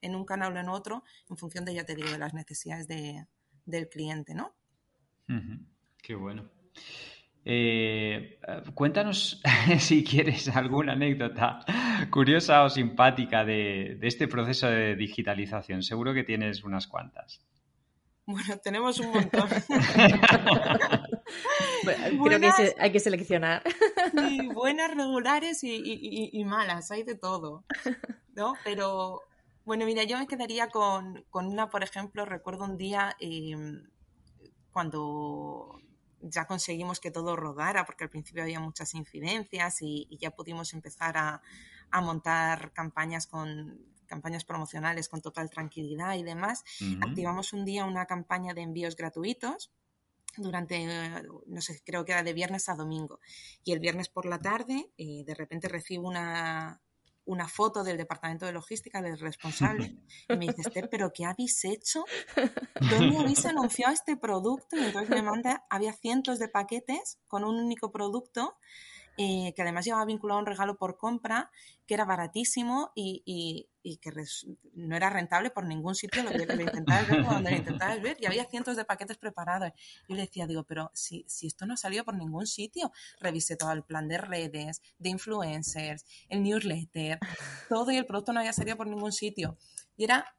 [0.00, 2.88] en un canal o en otro, en función de, ya te digo, de las necesidades
[2.88, 3.26] de,
[3.64, 4.54] del cliente, ¿no?
[6.02, 6.50] Qué bueno.
[7.44, 8.40] Eh,
[8.74, 9.40] cuéntanos
[9.78, 11.60] si quieres alguna anécdota
[12.10, 15.82] curiosa o simpática de, este proceso de digitalización.
[15.82, 17.40] Seguro que tienes unas cuantas.
[18.26, 19.48] Bueno, tenemos un montón.
[22.24, 23.62] creo que hay que seleccionar.
[24.54, 27.64] buenas, regulares y, y, malas, hay de todo.
[28.34, 28.52] ¿no?
[28.64, 29.22] Pero
[29.68, 33.86] bueno, mira, yo me quedaría con, una, por ejemplo, recuerdo un día em,
[34.72, 35.78] cuando
[36.22, 41.18] ya conseguimos que todo rodara, porque al principio había muchas incidencias y, ya pudimos empezar
[41.18, 41.42] a,
[42.00, 46.64] montar campañas con campañas promocionales con total tranquilidad y demás.
[47.02, 49.70] Activamos un día una campaña de envíos gratuitos
[50.38, 50.86] durante,
[51.46, 53.20] no sé, creo que era de viernes a domingo.
[53.64, 56.80] Y el viernes por la tarde, eh, de repente recibo una,
[57.28, 59.94] una foto del departamento de logística del responsable
[60.28, 62.04] y me dice, Esther, ¿pero qué habéis hecho?
[62.90, 64.76] ¿Dónde habéis anunciado este producto?
[64.76, 68.56] Y entonces me manda, había cientos de paquetes con un único producto
[69.20, 71.50] eh, que además llevaba vinculado a un regalo por compra,
[71.86, 73.68] que era baratísimo y,
[74.00, 74.12] que
[74.74, 78.26] no era rentable por ningún sitio, lo, lo intentabas ver cuando lo intentabas ver, y
[78.26, 79.72] había cientos de paquetes preparados.
[80.06, 83.56] Y le decía, digo, pero si, si esto no ha salido por ningún sitio, revisé
[83.56, 87.18] todo el plan de redes, de influencers, el newsletter,
[87.68, 89.58] todo y el producto no había salido por ningún sitio.
[89.96, 90.32] Y era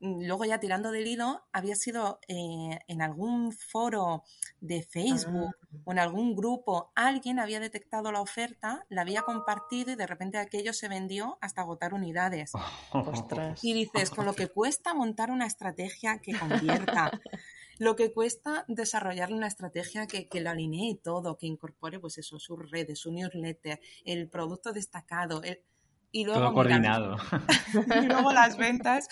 [0.00, 4.22] luego ya tirando del hilo, había sido eh, en algún foro
[4.60, 5.76] de Facebook ah.
[5.84, 10.38] o en algún grupo, alguien había detectado la oferta, la había compartido y de repente
[10.38, 12.52] aquello se vendió hasta agotar unidades.
[13.62, 17.10] Y dices, con lo que cuesta montar una estrategia que convierta,
[17.78, 22.38] lo que cuesta desarrollar una estrategia que, que lo alinee todo, que incorpore pues eso,
[22.38, 25.60] sus redes, su newsletter, el producto destacado, el
[26.14, 27.16] y luego, Todo coordinado.
[28.02, 29.08] y luego las ventas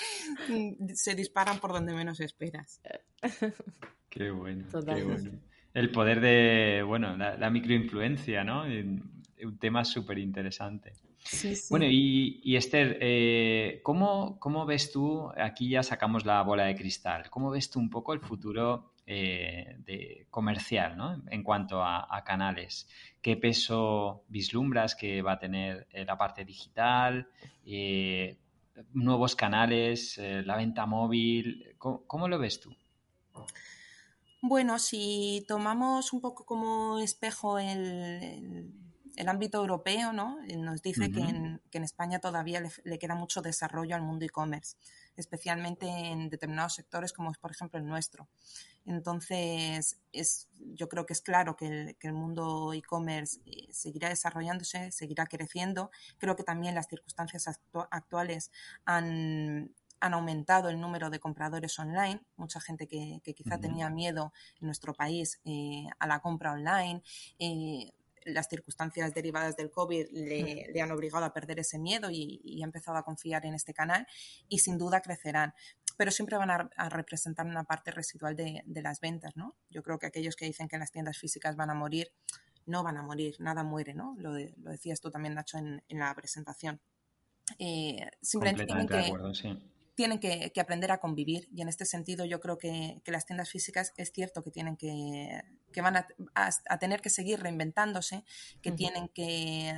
[0.48, 2.80] mm, se disparan por donde menos esperas.
[4.08, 5.30] Qué bueno, qué bueno.
[5.72, 8.64] El poder de, bueno, la, microinfluencia, ¿no?
[8.64, 10.92] Un tema súper interesante.
[11.18, 11.68] Sí, sí.
[11.70, 17.30] Bueno, y, Esther, eh, ¿cómo, ¿cómo, ves tú, aquí ya sacamos la bola de cristal,
[17.30, 21.22] ¿cómo ves tú un poco el futuro eh, de comercial ¿no?
[21.28, 22.88] en cuanto a, canales.
[23.20, 27.28] ¿Qué peso vislumbras que va a tener eh, la parte digital?
[27.66, 28.38] Eh,
[28.94, 31.76] nuevos canales, la venta móvil.
[31.76, 32.74] ¿Cómo, lo ves tú?
[34.40, 38.72] Bueno, si tomamos un poco como espejo el,
[39.16, 40.38] el, ámbito europeo, ¿no?
[40.56, 44.24] nos dice que, en, que, en, España todavía le, le queda mucho desarrollo al mundo
[44.24, 44.78] e-commerce,
[45.16, 48.26] especialmente en determinados sectores como es, por ejemplo, el nuestro.
[48.86, 55.26] Entonces, es, yo creo que es claro que el, mundo e-commerce eh, seguirá desarrollándose, seguirá
[55.26, 55.90] creciendo.
[56.18, 57.48] Creo que también las circunstancias
[57.90, 58.50] actuales
[58.84, 62.20] han, aumentado el número de compradores online.
[62.36, 67.02] Mucha gente que, quizá tenía miedo en nuestro país eh, a la compra online.
[67.38, 67.92] Eh,
[68.24, 72.64] las circunstancias derivadas del COVID le, han obligado a perder ese miedo y, y, ha
[72.64, 74.06] empezado a confiar en este canal
[74.48, 75.54] y sin duda crecerán
[75.96, 79.56] pero siempre van a, representar una parte residual de, las ventas, ¿no?
[79.70, 82.12] Yo creo que aquellos que dicen que las tiendas físicas van a morir,
[82.66, 84.14] no van a morir, nada muere, ¿no?
[84.18, 86.80] Lo, decías tú también, Nacho, en, la presentación.
[87.58, 89.12] Eh, simplemente tienen que,
[89.94, 93.92] tienen que, aprender a convivir y en este sentido yo creo que, las tiendas físicas
[93.96, 98.24] es cierto que tienen que, que van a, tener que seguir reinventándose,
[98.62, 99.74] que tienen que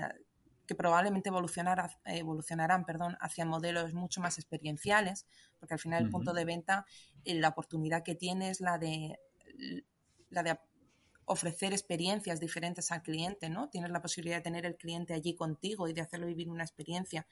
[0.67, 5.27] que probablemente evolucionarán perdón, hacia modelos mucho más experienciales,
[5.59, 6.87] porque al final el punto de venta,
[7.25, 9.19] eh, la oportunidad que tiene es la de,
[10.31, 10.59] la de
[11.27, 13.69] ofrecer experiencias diferentes al cliente, ¿no?
[13.71, 17.27] Tienes la posibilidad de tener el cliente allí contigo y de hacerlo vivir una experiencia.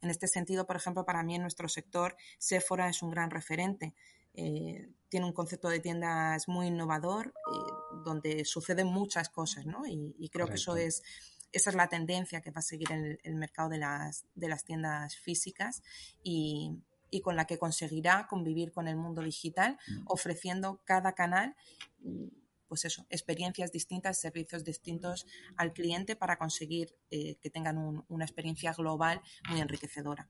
[0.00, 3.94] En este sentido, por ejemplo, para mí en nuestro sector, Sephora es un gran referente.
[4.34, 7.72] Eh, tiene un concepto de tiendas muy innovador, eh,
[8.04, 9.86] donde suceden muchas cosas, ¿no?
[9.86, 11.02] Y, creo que eso es
[11.52, 15.16] esa es la tendencia que va a seguir el, mercado de las, de las tiendas
[15.16, 15.82] físicas
[16.22, 16.82] y,
[17.22, 20.02] con la que conseguirá convivir con el mundo digital, mm.
[20.06, 21.56] ofreciendo cada canal
[22.68, 28.72] pues eso, experiencias distintas, servicios distintos al cliente para conseguir eh, que tengan una experiencia
[28.72, 30.28] global muy enriquecedora.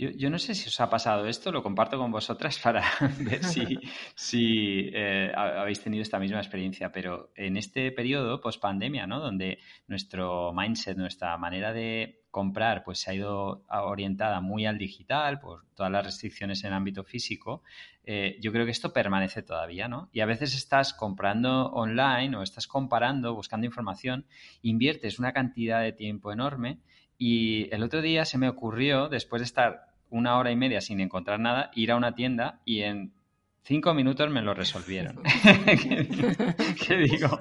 [0.00, 2.82] Yo, no sé si os ha pasado esto, lo comparto con vosotras para
[3.18, 9.20] ver si, eh, habéis tenido esta misma experiencia, pero en este periodo post pandemia, ¿no?
[9.20, 9.58] donde
[9.88, 15.66] nuestro mindset, nuestra manera de comprar, pues se ha ido orientada muy al digital por
[15.74, 17.62] todas las restricciones en ámbito físico,
[18.04, 20.08] eh, yo creo que esto permanece todavía, ¿no?
[20.12, 24.24] Y a veces estás comprando online o estás comparando, buscando información,
[24.62, 26.78] inviertes una cantidad de tiempo enorme
[27.18, 31.00] y el otro día se me ocurrió, después de estar una hora y media sin
[31.00, 33.12] encontrar nada, ir a una tienda y en
[33.62, 35.22] cinco minutos me lo resolvieron.
[36.86, 37.38] ¿Qué digo?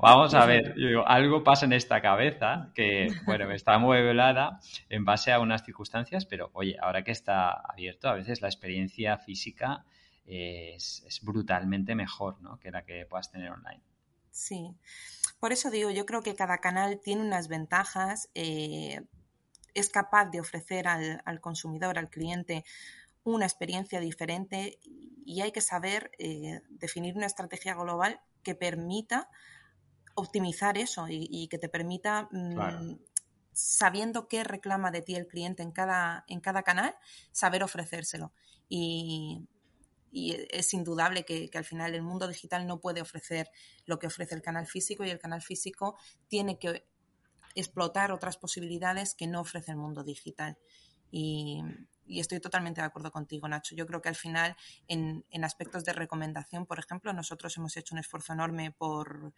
[0.00, 5.04] Vamos a ver, digo, algo pasa en esta cabeza que, bueno, está muy velada en
[5.04, 9.84] base a unas circunstancias, pero oye, ahora que está abierto, a veces la experiencia física
[10.24, 12.58] es, brutalmente mejor ¿no?
[12.58, 13.82] que la que puedas tener online.
[14.30, 14.70] Sí,
[15.40, 18.30] por eso digo, yo creo que cada canal tiene unas ventajas.
[18.34, 19.02] Eh,
[19.74, 22.64] es capaz de ofrecer al, consumidor, al cliente,
[23.24, 24.78] una experiencia diferente
[25.24, 29.28] y hay que saber eh, definir una estrategia global que permita
[30.14, 32.98] optimizar eso y, que te permita, mm,
[33.52, 36.96] sabiendo qué reclama de ti el cliente en cada, en cada canal,
[37.30, 38.32] saber ofrecérselo.
[38.68, 39.46] Y,
[40.10, 43.50] es indudable que, que, al final el mundo digital no puede ofrecer
[43.84, 45.98] lo que ofrece el canal físico y el canal físico
[46.28, 46.88] tiene que
[47.54, 50.58] explotar otras posibilidades que no ofrece el mundo digital.
[51.10, 51.62] Y,
[52.08, 53.74] estoy totalmente de acuerdo contigo, Nacho.
[53.74, 57.98] Yo creo que al final, en, aspectos de recomendación, por ejemplo, nosotros hemos hecho un
[57.98, 59.34] esfuerzo enorme por,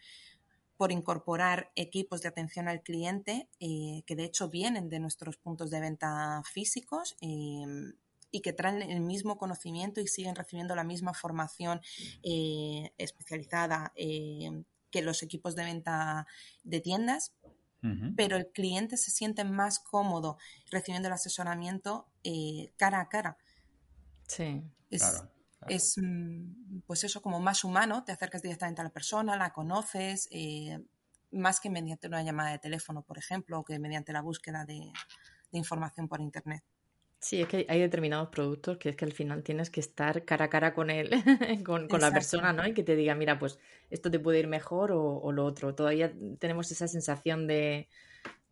[0.76, 5.70] por incorporar equipos de atención al cliente eh, que de hecho vienen de nuestros puntos
[5.70, 7.16] de venta físicos.
[7.20, 7.64] Eh,
[8.32, 11.80] y que traen el mismo conocimiento y siguen recibiendo la misma formación
[12.22, 16.28] eh, especializada que los equipos de venta
[16.62, 17.34] de tiendas,
[18.16, 20.36] pero el cliente se siente más cómodo
[20.70, 23.38] recibiendo el asesoramiento eh, cara a cara.
[24.26, 25.30] Sí, es, claro,
[25.68, 30.28] es, mm, pues eso, como más humano, te acercas directamente a la persona, la conoces,
[30.30, 30.78] eh,
[31.30, 34.92] más que mediante una llamada de teléfono, por ejemplo, o que mediante la búsqueda de
[35.52, 36.64] información por Internet.
[37.20, 40.46] Sí, es que hay determinados productos que es que al final tienes que estar cara
[40.46, 41.10] a cara con él,
[41.66, 42.66] con, la persona, ¿no?
[42.66, 43.58] Y que te diga, mira, pues
[43.90, 45.74] esto te puede ir mejor o, lo otro.
[45.74, 47.88] Todavía tenemos esa sensación de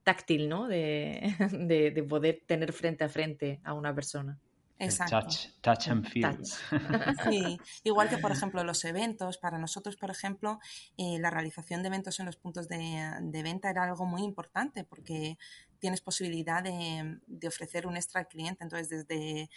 [0.03, 0.69] táctil, ¿no?
[0.69, 1.35] De,
[1.95, 4.39] de, poder tener frente a frente a una persona.
[4.79, 5.35] Exacto.
[5.63, 6.39] Touch, and feel.
[7.31, 10.61] Sí, igual que por ejemplo los eventos, para nosotros, por ejemplo,
[10.99, 14.85] eh, la realización de eventos en los puntos de, de, venta era algo muy importante
[14.85, 15.37] porque
[15.79, 18.65] tienes posibilidad de, ofrecer un extra al cliente.
[18.65, 19.51] Entonces, desde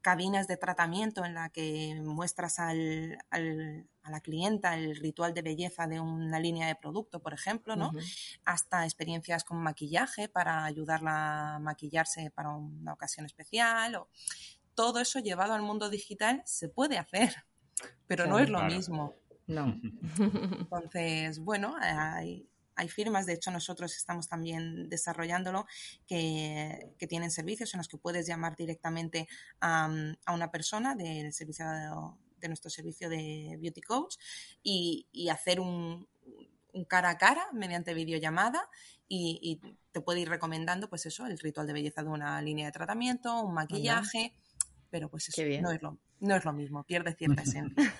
[0.00, 5.86] cabinas de tratamiento en la que muestras al, a la clienta el ritual de belleza
[5.86, 7.92] de una línea de producto, por ejemplo, ¿no?
[8.44, 13.96] Hasta experiencias con maquillaje para ayudarla a maquillarse para una ocasión especial.
[13.96, 14.08] O...
[14.74, 17.34] Todo eso llevado al mundo digital se puede hacer,
[18.06, 19.14] pero no es lo mismo.
[19.46, 19.80] No.
[20.60, 22.48] Entonces, bueno, hay,
[22.78, 25.66] hay firmas, de hecho nosotros estamos también desarrollándolo,
[26.06, 29.28] que, tienen servicios en los que puedes llamar directamente
[29.60, 29.90] a,
[30.32, 31.66] una persona del servicio
[32.40, 34.16] de, nuestro servicio de Beauty Coach
[34.62, 36.06] y, hacer un,
[36.86, 38.68] cara a cara mediante videollamada
[39.08, 39.60] y,
[39.90, 43.42] te puede ir recomendando pues eso, el ritual de belleza de una línea de tratamiento,
[43.42, 44.32] un maquillaje,
[44.88, 47.92] pero pues eso no es, lo, no es lo mismo, pierde cierta esencia.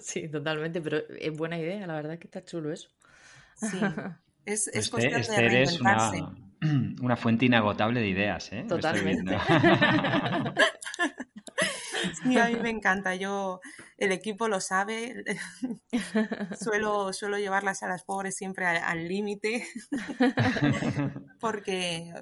[0.00, 2.88] sí, totalmente, pero es buena idea, la verdad que está chulo eso.
[3.62, 3.78] Sí,
[4.44, 6.18] es, es cuestión de reinventarse.
[6.18, 6.20] Es
[6.60, 8.64] una, una, fuente inagotable de ideas, ¿eh?
[8.68, 9.36] Totalmente.
[12.24, 13.14] Sí, a mí me encanta.
[13.14, 13.60] Yo,
[13.96, 15.24] el equipo lo sabe.
[16.60, 19.66] suelo, suelo llevarlas a las pobres siempre al límite.
[21.40, 22.12] porque,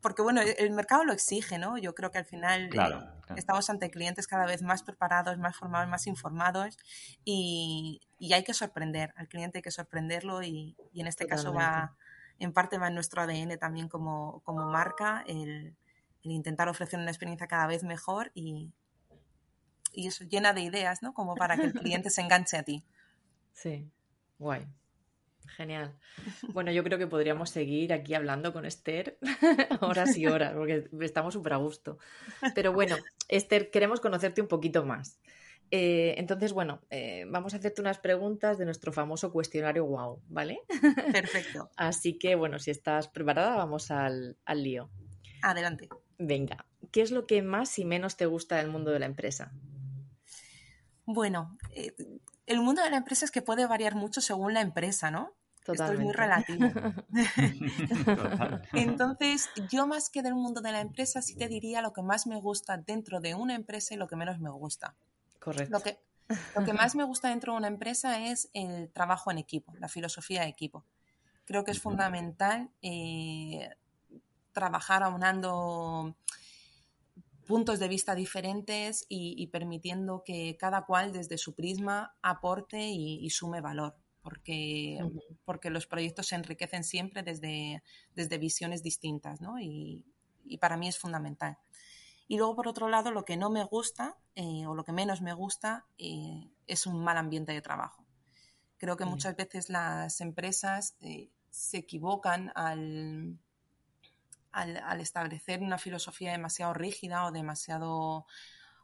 [0.00, 1.78] porque, bueno, el mercado lo exige, ¿no?
[1.78, 3.14] Yo creo que al final claro.
[3.36, 6.76] Estamos ante clientes cada vez más preparados, más formados, más informados
[7.24, 8.00] y,
[8.32, 9.12] hay que sorprender.
[9.16, 11.96] Al cliente hay que sorprenderlo y, en este caso va,
[12.38, 15.76] en parte va en nuestro ADN también como, marca el,
[16.22, 18.72] intentar ofrecer una experiencia cada vez mejor y,
[19.92, 21.12] y eso llena de ideas, ¿no?
[21.12, 22.84] Como para que el cliente se enganche a ti.
[23.56, 23.88] Sí,
[24.36, 24.66] guay.
[25.46, 25.94] Genial.
[26.52, 29.18] Bueno, yo creo que podríamos seguir aquí hablando con Esther
[29.80, 31.98] horas y horas, porque estamos súper a gusto.
[32.54, 32.96] Pero bueno,
[33.28, 35.20] Esther, queremos conocerte un poquito más.
[35.70, 40.60] Eh, entonces, bueno, eh, vamos a hacerte unas preguntas de nuestro famoso cuestionario WOW, ¿vale?
[41.12, 41.70] Perfecto.
[41.76, 44.90] Así que, bueno, si estás preparada, vamos al, lío.
[45.42, 45.88] Adelante.
[46.18, 49.52] Venga, ¿qué es lo que más y menos te gusta del mundo de la empresa?
[51.06, 51.94] Bueno, eh,
[52.46, 55.34] el mundo de la empresa es que puede variar mucho según la empresa, ¿no?
[55.72, 56.66] Esto es muy relativo.
[58.74, 62.26] Entonces, yo más que del mundo de la empresa, sí te diría lo que más
[62.26, 64.94] me gusta dentro de una empresa y lo que menos me gusta.
[65.44, 65.76] Correcto.
[65.76, 65.98] Lo que,
[66.56, 69.88] lo que más me gusta dentro de una empresa es el trabajo en equipo, la
[69.88, 70.86] filosofía de equipo.
[71.44, 73.68] Creo que es fundamental eh,
[74.52, 76.16] trabajar aunando
[77.46, 83.60] puntos de vista diferentes y, permitiendo que cada cual desde su prisma aporte y, sume
[83.60, 84.98] valor, porque,
[85.44, 87.82] porque los proyectos se enriquecen siempre desde,
[88.14, 89.60] desde visiones distintas, ¿no?
[89.60, 90.06] Y,
[90.58, 91.58] para mí es fundamental.
[92.26, 95.20] Y luego, por otro lado, lo que no me gusta eh, o lo que menos
[95.20, 98.04] me gusta eh, es un mal ambiente de trabajo.
[98.78, 103.38] Creo que muchas veces las empresas eh, se equivocan al,
[104.50, 108.26] al, establecer una filosofía demasiado rígida o demasiado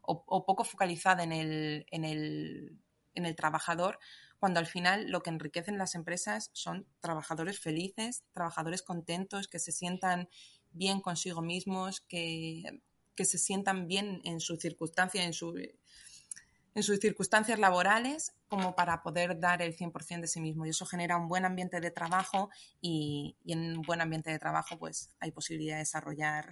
[0.02, 2.78] o, poco focalizada en el, en, el,
[3.14, 3.98] en el trabajador,
[4.38, 9.72] cuando al final lo que enriquecen las empresas son trabajadores felices, trabajadores contentos, que se
[9.72, 10.28] sientan
[10.70, 12.80] bien consigo mismos, que,
[13.20, 19.02] que se sientan bien en su circunstancia, en su, en sus circunstancias laborales como para
[19.02, 20.64] poder dar el 100% de sí mismo.
[20.64, 22.48] Y eso genera un buen ambiente de trabajo
[22.80, 26.48] y, en un buen ambiente de trabajo pues hay posibilidad de desarrollar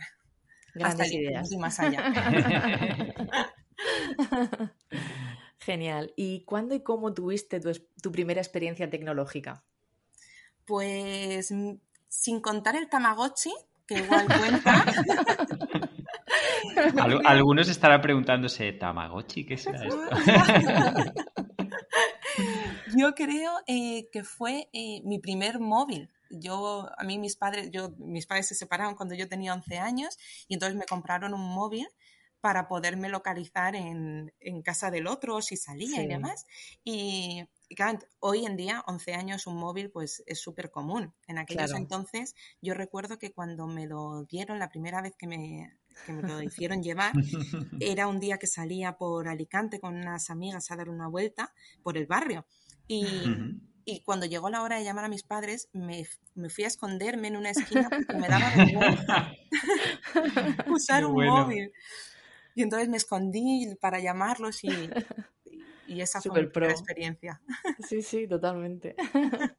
[0.74, 2.12] grandes ideas y más allá.
[5.60, 6.12] Genial.
[6.16, 9.64] ¿Y cuándo y cómo tuviste tu, tu primera experiencia tecnológica?
[10.66, 11.50] Pues
[12.08, 13.54] sin contar el Tamagotchi,
[13.86, 14.84] que igual cuenta.
[17.24, 19.44] algunos estarán preguntándose, ¿Tamagotchi?
[19.44, 20.00] ¿Qué será esto?
[22.96, 26.10] Yo creo eh, que fue eh, mi primer móvil.
[26.30, 30.18] Yo, a mí mis padres, yo, mis padres se separaron cuando yo tenía 11 años
[30.46, 31.88] y entonces me compraron un móvil
[32.40, 34.32] para poderme localizar en,
[34.62, 36.46] casa del otro si salía y demás.
[36.84, 37.44] Y,
[38.20, 41.14] hoy en día, 11 años, un móvil pues es súper común.
[41.26, 45.77] En aquellos entonces, yo recuerdo que cuando me lo dieron la primera vez que me,
[46.04, 47.12] que me lo hicieron llevar,
[47.80, 51.96] era un día que salía por Alicante con unas amigas a dar una vuelta por
[51.96, 52.46] el barrio.
[52.86, 53.04] Y,
[53.84, 57.28] y cuando llegó la hora de llamar a mis padres, me, me, fui a esconderme
[57.28, 59.32] en una esquina porque me daba vergüenza
[60.68, 61.72] usar un móvil.
[62.54, 64.70] Y entonces me escondí para llamarlos y,
[65.86, 67.40] y esa fue mi experiencia.
[67.88, 68.94] Sí, sí, totalmente.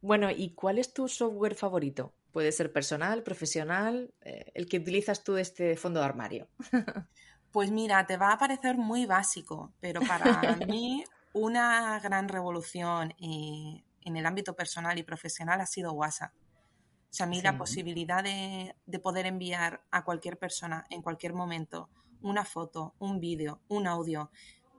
[0.00, 2.14] bueno, ¿y cuál es tu software favorito?
[2.36, 6.48] Puede ser personal, profesional, eh, el que utilizas tú de este fondo de armario.
[7.50, 13.82] Pues mira, te va a parecer muy básico, pero para mí una gran revolución eh,
[14.02, 16.34] en el ámbito personal y profesional ha sido WhatsApp.
[16.34, 21.88] O sea, a mí la posibilidad de, poder enviar a cualquier persona en cualquier momento
[22.20, 24.30] una foto, un vídeo, un audio,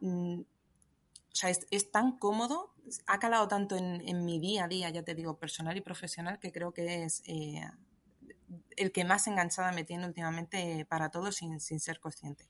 [0.02, 0.42] mm,
[1.38, 2.74] sea, es, tan cómodo,
[3.06, 6.52] ha calado tanto en, mi día a día, ya te digo, personal y profesional, que
[6.52, 7.62] creo que es eh,
[8.76, 12.50] el que más enganchada me tiene últimamente para todos sin, sin ser consciente.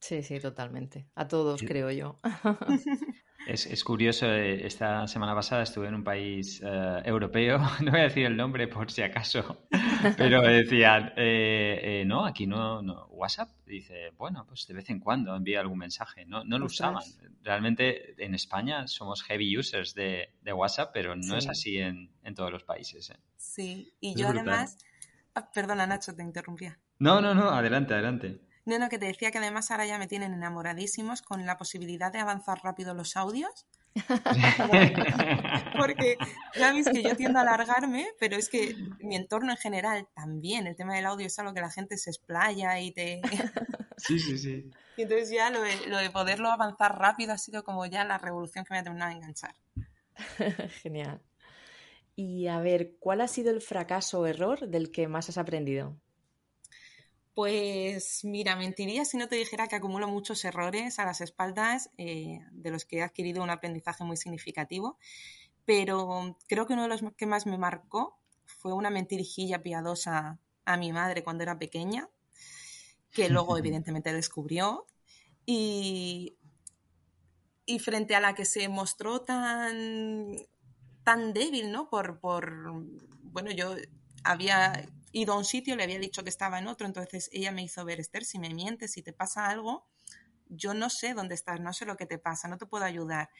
[0.00, 1.06] Sí, sí, totalmente.
[1.14, 2.20] A todos, creo yo.
[3.46, 8.04] Es, curioso, eh, esta semana pasada estuve en un país eh, europeo, no voy a
[8.04, 9.66] decir el nombre por si acaso,
[10.18, 15.34] pero decían, eh, no, aquí no, no, WhatsApp, dice, bueno, pues de vez en cuando
[15.34, 17.02] envía algún mensaje, no, no lo usaban.
[17.42, 22.64] Realmente en España somos heavy users de, WhatsApp, pero no es así en, todos los
[22.64, 23.12] países.
[23.36, 24.76] Sí, y yo además,
[25.34, 26.78] ah, perdona Nacho, te interrumpía.
[26.98, 28.40] No, no, no, adelante, adelante.
[28.68, 32.12] No, no, que te decía que además ahora ya me tienen enamoradísimos con la posibilidad
[32.12, 33.66] de avanzar rápido los audios.
[35.78, 36.18] Porque
[36.54, 40.66] ya veis que yo tiendo a alargarme, pero es que mi entorno en general también,
[40.66, 43.22] el tema del audio es algo que la gente se explaya y te...
[43.96, 44.70] Sí, sí, sí.
[44.96, 48.74] Y entonces ya lo de, poderlo avanzar rápido ha sido como ya la revolución que
[48.74, 49.54] me ha terminado de enganchar.
[50.82, 51.20] Genial.
[52.14, 55.96] Y a ver, ¿cuál ha sido el fracaso o error del que más has aprendido?
[57.38, 62.40] Pues mira, mentiría si no te dijera que acumulo muchos errores a las espaldas eh,
[62.50, 64.98] de los que he adquirido un aprendizaje muy significativo,
[65.64, 70.76] pero creo que uno de los que más me marcó fue una mentirijilla piadosa a
[70.78, 72.08] mi madre cuando era pequeña,
[73.12, 74.86] que luego evidentemente descubrió,
[75.46, 76.36] y,
[77.66, 80.34] y frente a la que se mostró tan,
[81.04, 81.88] tan débil, ¿no?
[81.88, 82.72] Por, por,
[83.22, 83.76] bueno, yo
[84.24, 87.62] había ido a un sitio, le había dicho que estaba en otro, entonces ella me
[87.62, 89.86] hizo ver, Esther, si me mientes, si te pasa algo,
[90.48, 93.30] yo no sé dónde estás, no sé lo que te pasa, no te puedo ayudar.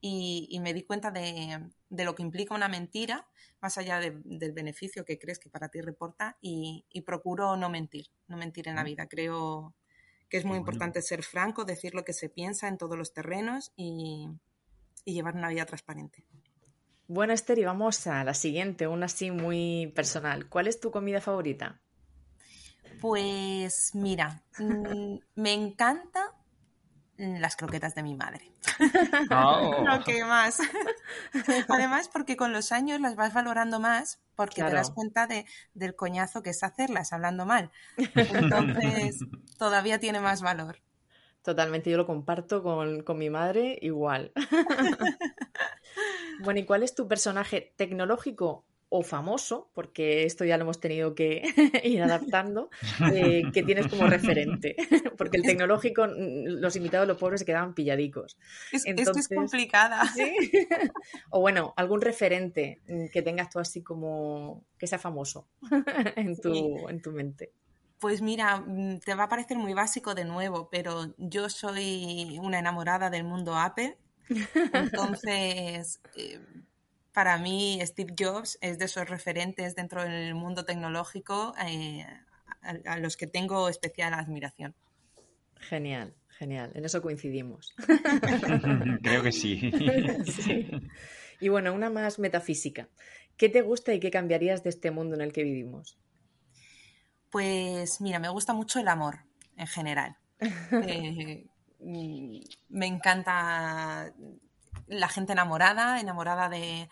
[0.00, 1.60] Y, me di cuenta de,
[1.90, 3.26] lo que implica una mentira,
[3.60, 8.36] más allá del beneficio que crees que para ti reporta, y, procuro no mentir, no
[8.36, 9.06] mentir en la vida.
[9.08, 9.74] Creo
[10.28, 13.72] que es muy importante ser franco, decir lo que se piensa en todos los terrenos
[13.76, 14.28] y
[15.04, 16.24] llevar una vida transparente.
[17.08, 20.46] Bueno, Esther, y vamos a la siguiente, una así muy personal.
[20.46, 21.80] ¿Cuál es tu comida favorita?
[23.00, 26.34] Pues mira, mm, me encanta
[27.16, 28.52] las croquetas de mi madre.
[29.30, 29.84] Oh.
[29.84, 30.60] Lo que más.
[31.68, 35.96] Además, porque con los años las vas valorando más porque te das cuenta de, del
[35.96, 37.70] coñazo que es hacerlas hablando mal.
[37.96, 39.18] Entonces,
[39.58, 40.78] todavía tiene más valor.
[41.42, 44.32] Totalmente, yo lo comparto con, con mi madre igual.
[46.38, 51.14] Bueno, ¿y cuál es tu personaje tecnológico o famoso, porque esto ya lo hemos tenido
[51.14, 51.42] que
[51.84, 52.70] ir adaptando,
[53.12, 54.76] eh, que tienes como referente.
[55.18, 58.38] Porque el tecnológico, los invitados, los pobres se quedaban pilladicos.
[58.70, 60.04] Es, Esto es complicada.
[60.06, 60.32] ¿sí?
[61.30, 62.80] O bueno, algún referente
[63.12, 65.48] que tengas tú así como que sea famoso
[66.16, 67.52] en tu, en tu mente.
[67.98, 72.60] Pues mira, mm, te va a parecer muy básico de nuevo, pero yo soy una
[72.60, 73.98] enamorada del mundo Apple
[74.72, 76.40] entonces, eh,
[77.12, 82.06] para mí Steve Jobs es de esos referentes dentro del mundo tecnológico eh,
[82.62, 84.74] a, los que tengo especial admiración.
[85.56, 86.70] Genial, genial.
[86.74, 87.74] En eso coincidimos.
[89.02, 89.72] Creo que sí.
[91.40, 92.88] Y bueno, una más metafísica.
[93.36, 95.98] ¿Qué te gusta y qué cambiarías de este mundo en el que vivimos?
[97.30, 99.20] Pues mira, me gusta mucho el amor
[99.56, 100.16] en general.
[100.86, 101.46] Eh,
[101.80, 104.12] me encanta
[104.86, 106.88] la gente enamorada, enamorada de,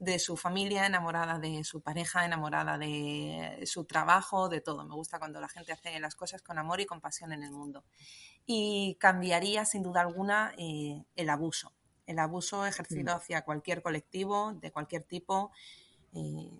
[0.00, 4.84] de su familia, enamorada de su pareja, enamorada de su trabajo, de todo.
[4.86, 7.52] Me gusta cuando la gente hace las cosas con amor y con pasión en el
[7.52, 7.84] mundo.
[8.46, 11.72] Y cambiaría sin duda alguna eh, el abuso.
[12.06, 13.16] El abuso ejercido mm.
[13.16, 15.52] hacia cualquier colectivo, de cualquier tipo,
[16.14, 16.50] eh,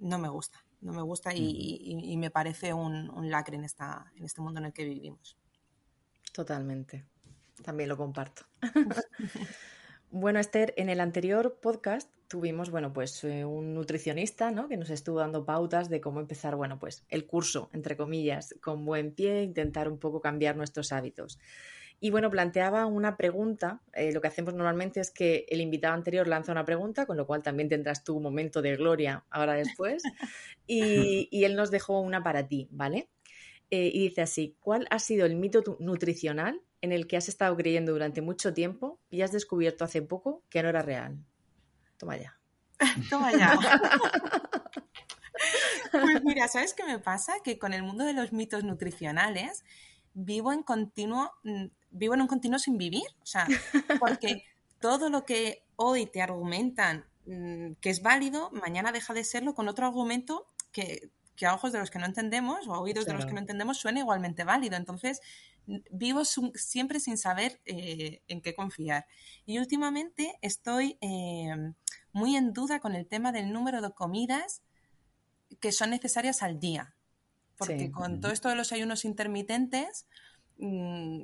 [0.00, 0.64] no me gusta.
[0.80, 4.66] No me gusta y, me parece un, un lacre en, esta, en este mundo en
[4.66, 5.36] el que vivimos.
[6.32, 7.04] Totalmente.
[7.62, 8.42] También lo comparto.
[10.10, 14.68] bueno, Esther, en el anterior podcast tuvimos, bueno, pues eh, un nutricionista, ¿no?
[14.68, 18.84] Que nos estuvo dando pautas de cómo empezar, bueno, pues el curso, entre comillas, con
[18.84, 21.38] buen pie, intentar un poco cambiar nuestros hábitos.
[22.02, 23.82] Y bueno, planteaba una pregunta.
[23.92, 27.26] Eh, lo que hacemos normalmente es que el invitado anterior lanza una pregunta, con lo
[27.26, 30.02] cual también tendrás tu momento de gloria ahora después.
[30.66, 33.08] Y, y él nos dejó una para ti, ¿vale?
[33.70, 37.56] Eh, y dice así, ¿cuál ha sido el mito nutricional en el que has estado
[37.56, 41.18] creyendo durante mucho tiempo y has descubierto hace poco que no era real?
[41.96, 42.38] Toma ya.
[43.10, 43.58] Toma ya.
[45.92, 47.34] pues mira, ¿sabes qué me pasa?
[47.44, 49.64] Que con el mundo de los mitos nutricionales
[50.12, 53.04] vivo en continuo, mm, vivo en un continuo sin vivir.
[53.22, 53.46] O sea,
[53.98, 54.44] porque
[54.80, 59.68] todo lo que hoy te argumentan mm, que es válido, mañana deja de serlo con
[59.68, 61.10] otro argumento que
[61.40, 63.38] que a ojos de los que no entendemos o a oídos de los que no
[63.38, 64.76] entendemos suena igualmente válido.
[64.76, 65.22] Entonces,
[65.66, 69.06] vivo siempre sin saber eh, en qué confiar.
[69.46, 71.72] Y últimamente estoy eh,
[72.12, 74.62] muy en duda con el tema del número de comidas
[75.60, 76.94] que son necesarias al día.
[77.56, 80.06] Porque con todo esto de los ayunos intermitentes,
[80.58, 81.22] mm,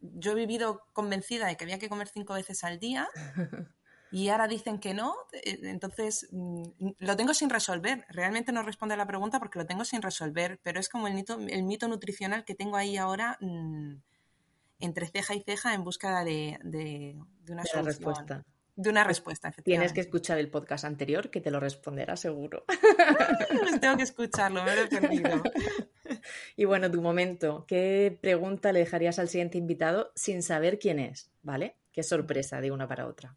[0.00, 3.08] yo he vivido convencida de que había que comer cinco veces al día.
[4.14, 6.62] y ahora dicen que no, eh, entonces mm,
[6.98, 8.06] lo tengo sin resolver.
[8.08, 11.14] Realmente no responde a la pregunta porque lo tengo sin resolver, pero es como el
[11.14, 13.96] mito, el mito nutricional que tengo ahí ahora mm,
[14.78, 17.16] entre ceja y ceja en búsqueda de,
[17.48, 18.44] una respuesta.
[18.76, 22.64] De una respuesta, Tienes que escuchar el podcast anterior que te lo responderá seguro.
[23.80, 25.42] Tengo que escucharlo, me lo he perdido.
[26.56, 31.30] Y bueno, tu momento, ¿qué pregunta le dejarías al siguiente invitado sin saber quién es?
[31.42, 31.76] ¿Vale?
[31.92, 33.36] Qué sorpresa de una para otra.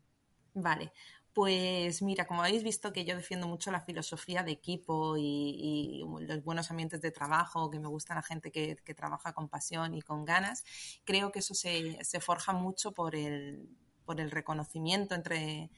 [0.60, 0.92] Vale,
[1.34, 6.44] pues mira, como habéis visto que yo defiendo mucho la filosofía de equipo y, los
[6.44, 10.26] buenos ambientes de trabajo, que me gusta la gente que, trabaja con pasión y con
[10.26, 10.66] ganas,
[11.06, 13.70] creo que eso se, forja mucho por el,
[14.04, 15.70] por el reconocimiento entre,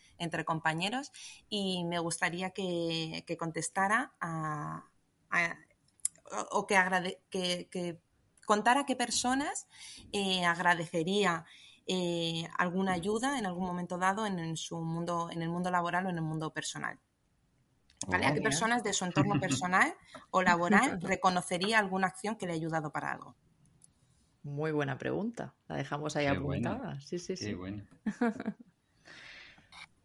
[0.46, 1.12] compañeros
[1.50, 4.86] y me gustaría que, contestara a,
[6.52, 8.00] o que, que,
[8.46, 9.68] contara qué personas
[10.14, 11.46] eh, agradecería
[11.92, 16.10] eh, alguna ayuda en algún momento dado en, su mundo, en el mundo laboral o
[16.12, 17.00] en el mundo personal.
[18.08, 18.28] ¿Vale?
[18.28, 19.96] ¿A qué personas de su entorno personal
[20.30, 23.36] o laboral reconocería alguna acción que le ha ayudado para algo?
[24.44, 25.56] Muy buena pregunta.
[25.68, 27.02] La dejamos ahí apuntada.
[27.02, 27.56] Sí, sí, sí.
[27.56, 27.84] Bueno.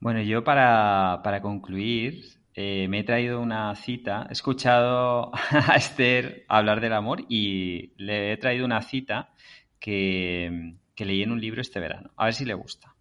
[0.00, 2.24] bueno, yo para, concluir
[2.54, 4.24] eh, me he traído una cita.
[4.30, 9.34] He escuchado a Esther hablar del amor y le he traído una cita
[9.78, 12.10] que, que leí en un libro este verano.
[12.16, 12.94] A ver si le gusta.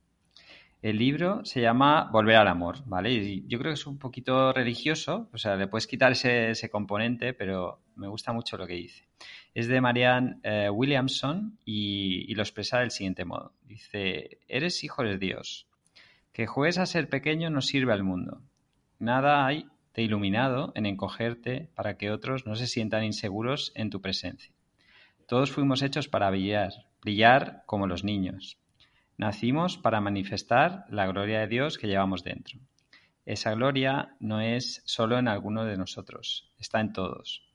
[0.83, 3.13] El libro se llama Volver al amor, ¿vale?
[3.13, 7.33] Y yo creo que es un poquito religioso, o sea, le puedes quitar ese, componente,
[7.33, 9.07] pero me gusta mucho lo que dice.
[9.53, 13.53] Es de Marianne eh, Williamson y, lo expresa del siguiente modo.
[13.63, 15.67] Dice, eres hijo de Dios.
[16.33, 18.41] Que juegues a ser pequeño no sirve al mundo.
[18.99, 24.01] Nada hay de iluminado en encogerte para que otros no se sientan inseguros en tu
[24.01, 24.53] presencia.
[25.27, 28.59] Todos fuimos hechos para brillar, brillar como los niños.
[29.17, 32.59] Nacimos para manifestar la gloria de Dios que llevamos dentro.
[33.25, 37.47] Esa gloria no es solo en alguno de nosotros, está en todos.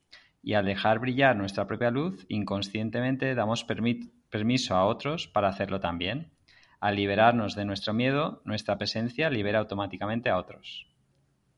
[0.43, 6.33] Y al dejar brillar nuestra propia luz, inconscientemente damos permiso a otros para hacerlo también.
[6.81, 10.87] Al liberarnos de nuestro miedo, nuestra presencia libera automáticamente a otros.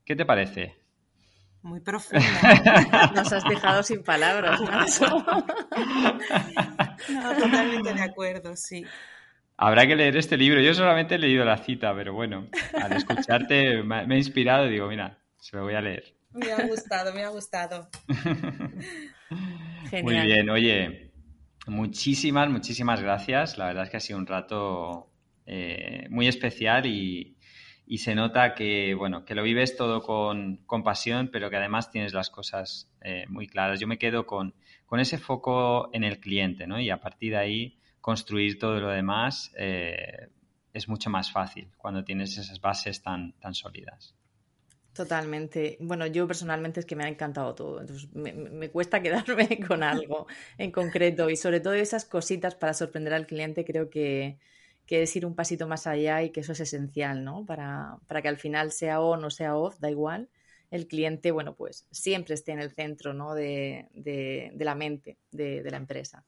[0.05, 0.80] ¿Qué te parece?
[1.63, 2.25] Muy profunda.
[3.15, 4.61] Nos has dejado sin palabras,
[7.09, 8.85] No, totalmente de acuerdo, sí.
[9.57, 10.61] Habrá que leer este libro.
[10.61, 12.49] Yo solamente he leído la cita, pero bueno,
[12.81, 16.15] al escucharte me, ha inspirado y digo, mira, se lo voy a leer.
[16.33, 17.91] Me ha gustado, me ha gustado.
[20.03, 21.11] Muy bien, oye,
[21.67, 23.59] muchísimas, muchísimas gracias.
[23.59, 25.11] La verdad es que ha sido un rato
[25.47, 27.37] eh, muy especial y,
[27.91, 31.91] y se nota que, bueno, que lo vives todo con, con pasión, pero que además
[31.91, 33.81] tienes las cosas eh, muy claras.
[33.81, 34.55] Yo me quedo con,
[34.87, 36.79] con, ese foco en el cliente, ¿no?
[36.79, 40.29] Y a partir de ahí construir todo lo demás eh,
[40.73, 44.15] es mucho más fácil cuando tienes esas bases tan, tan sólidas.
[44.93, 45.77] Totalmente.
[45.81, 47.81] Bueno, yo personalmente es que me ha encantado todo.
[47.81, 50.29] Entonces, me, me, cuesta quedarme con algo
[50.59, 54.39] en concreto y sobre todo esas cositas para sorprender al cliente creo que,
[54.91, 57.47] que es ir un pasito más allá y que eso es esencial, ¿no?
[57.47, 60.29] Para, para que al final sea o sea off, da igual,
[60.73, 63.37] el cliente, bueno, pues siempre esté en el centro, ¿no?
[63.37, 66.27] De, de, la mente de, de la empresa.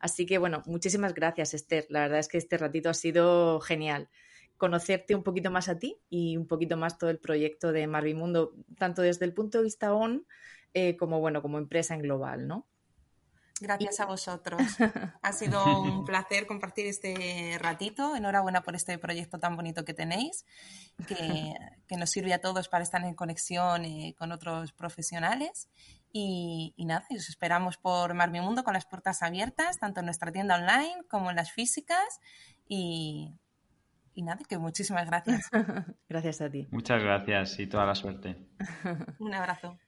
[0.00, 1.84] Así que, bueno, muchísimas gracias, Esther.
[1.90, 4.08] La verdad es que este ratito ha sido genial
[4.56, 8.54] conocerte un poquito más a ti y un poquito más todo el proyecto de Marvimundo,
[8.78, 10.26] tanto desde el punto de vista on
[10.72, 12.66] eh, como bueno, como empresa en global, ¿no?
[13.60, 14.60] Gracias a vosotros.
[15.22, 18.16] Ha sido un placer compartir este ratito.
[18.16, 20.46] Enhorabuena por este proyecto tan bonito que tenéis,
[21.06, 21.16] que,
[21.88, 25.68] que nos sirve a todos para estar en conexión eh, con otros profesionales.
[26.12, 30.56] Y, y, nada, os esperamos por Marvimundo con las puertas abiertas, tanto en nuestra tienda
[30.56, 32.20] online como en las físicas.
[32.66, 33.34] Y,
[34.14, 35.48] y nada, que muchísimas gracias.
[36.08, 36.66] gracias a ti.
[36.70, 38.36] Muchas gracias y toda la suerte.
[39.18, 39.78] Un abrazo.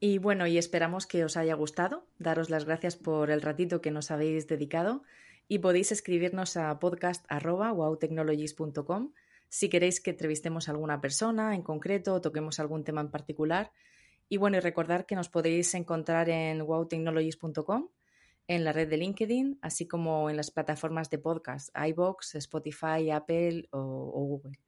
[0.00, 2.06] Y bueno, y esperamos que os haya gustado.
[2.18, 5.02] Daros las gracias por el ratito que nos habéis dedicado
[5.48, 9.12] y podéis escribirnos a podcast.wowtechnologies.com
[9.48, 13.72] si queréis que entrevistemos a alguna persona en concreto o toquemos algún tema en particular.
[14.28, 17.88] Y bueno, y recordar que nos podéis encontrar en wowtechnologies.com
[18.46, 23.68] en la red de LinkedIn, así como en las plataformas de podcast, iBox, Spotify, Apple
[23.72, 24.58] o, o, Google,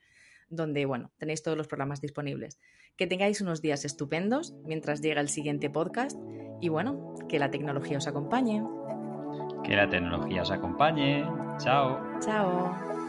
[0.51, 2.59] donde bueno, tenéis todos los programas disponibles.
[2.97, 6.19] Que tengáis unos días estupendos mientras llega el siguiente podcast
[6.61, 8.63] y bueno, que la tecnología os acompañe.
[9.65, 11.25] Que la tecnología os acompañe.
[11.59, 11.99] Chao.
[12.21, 13.00] Chao.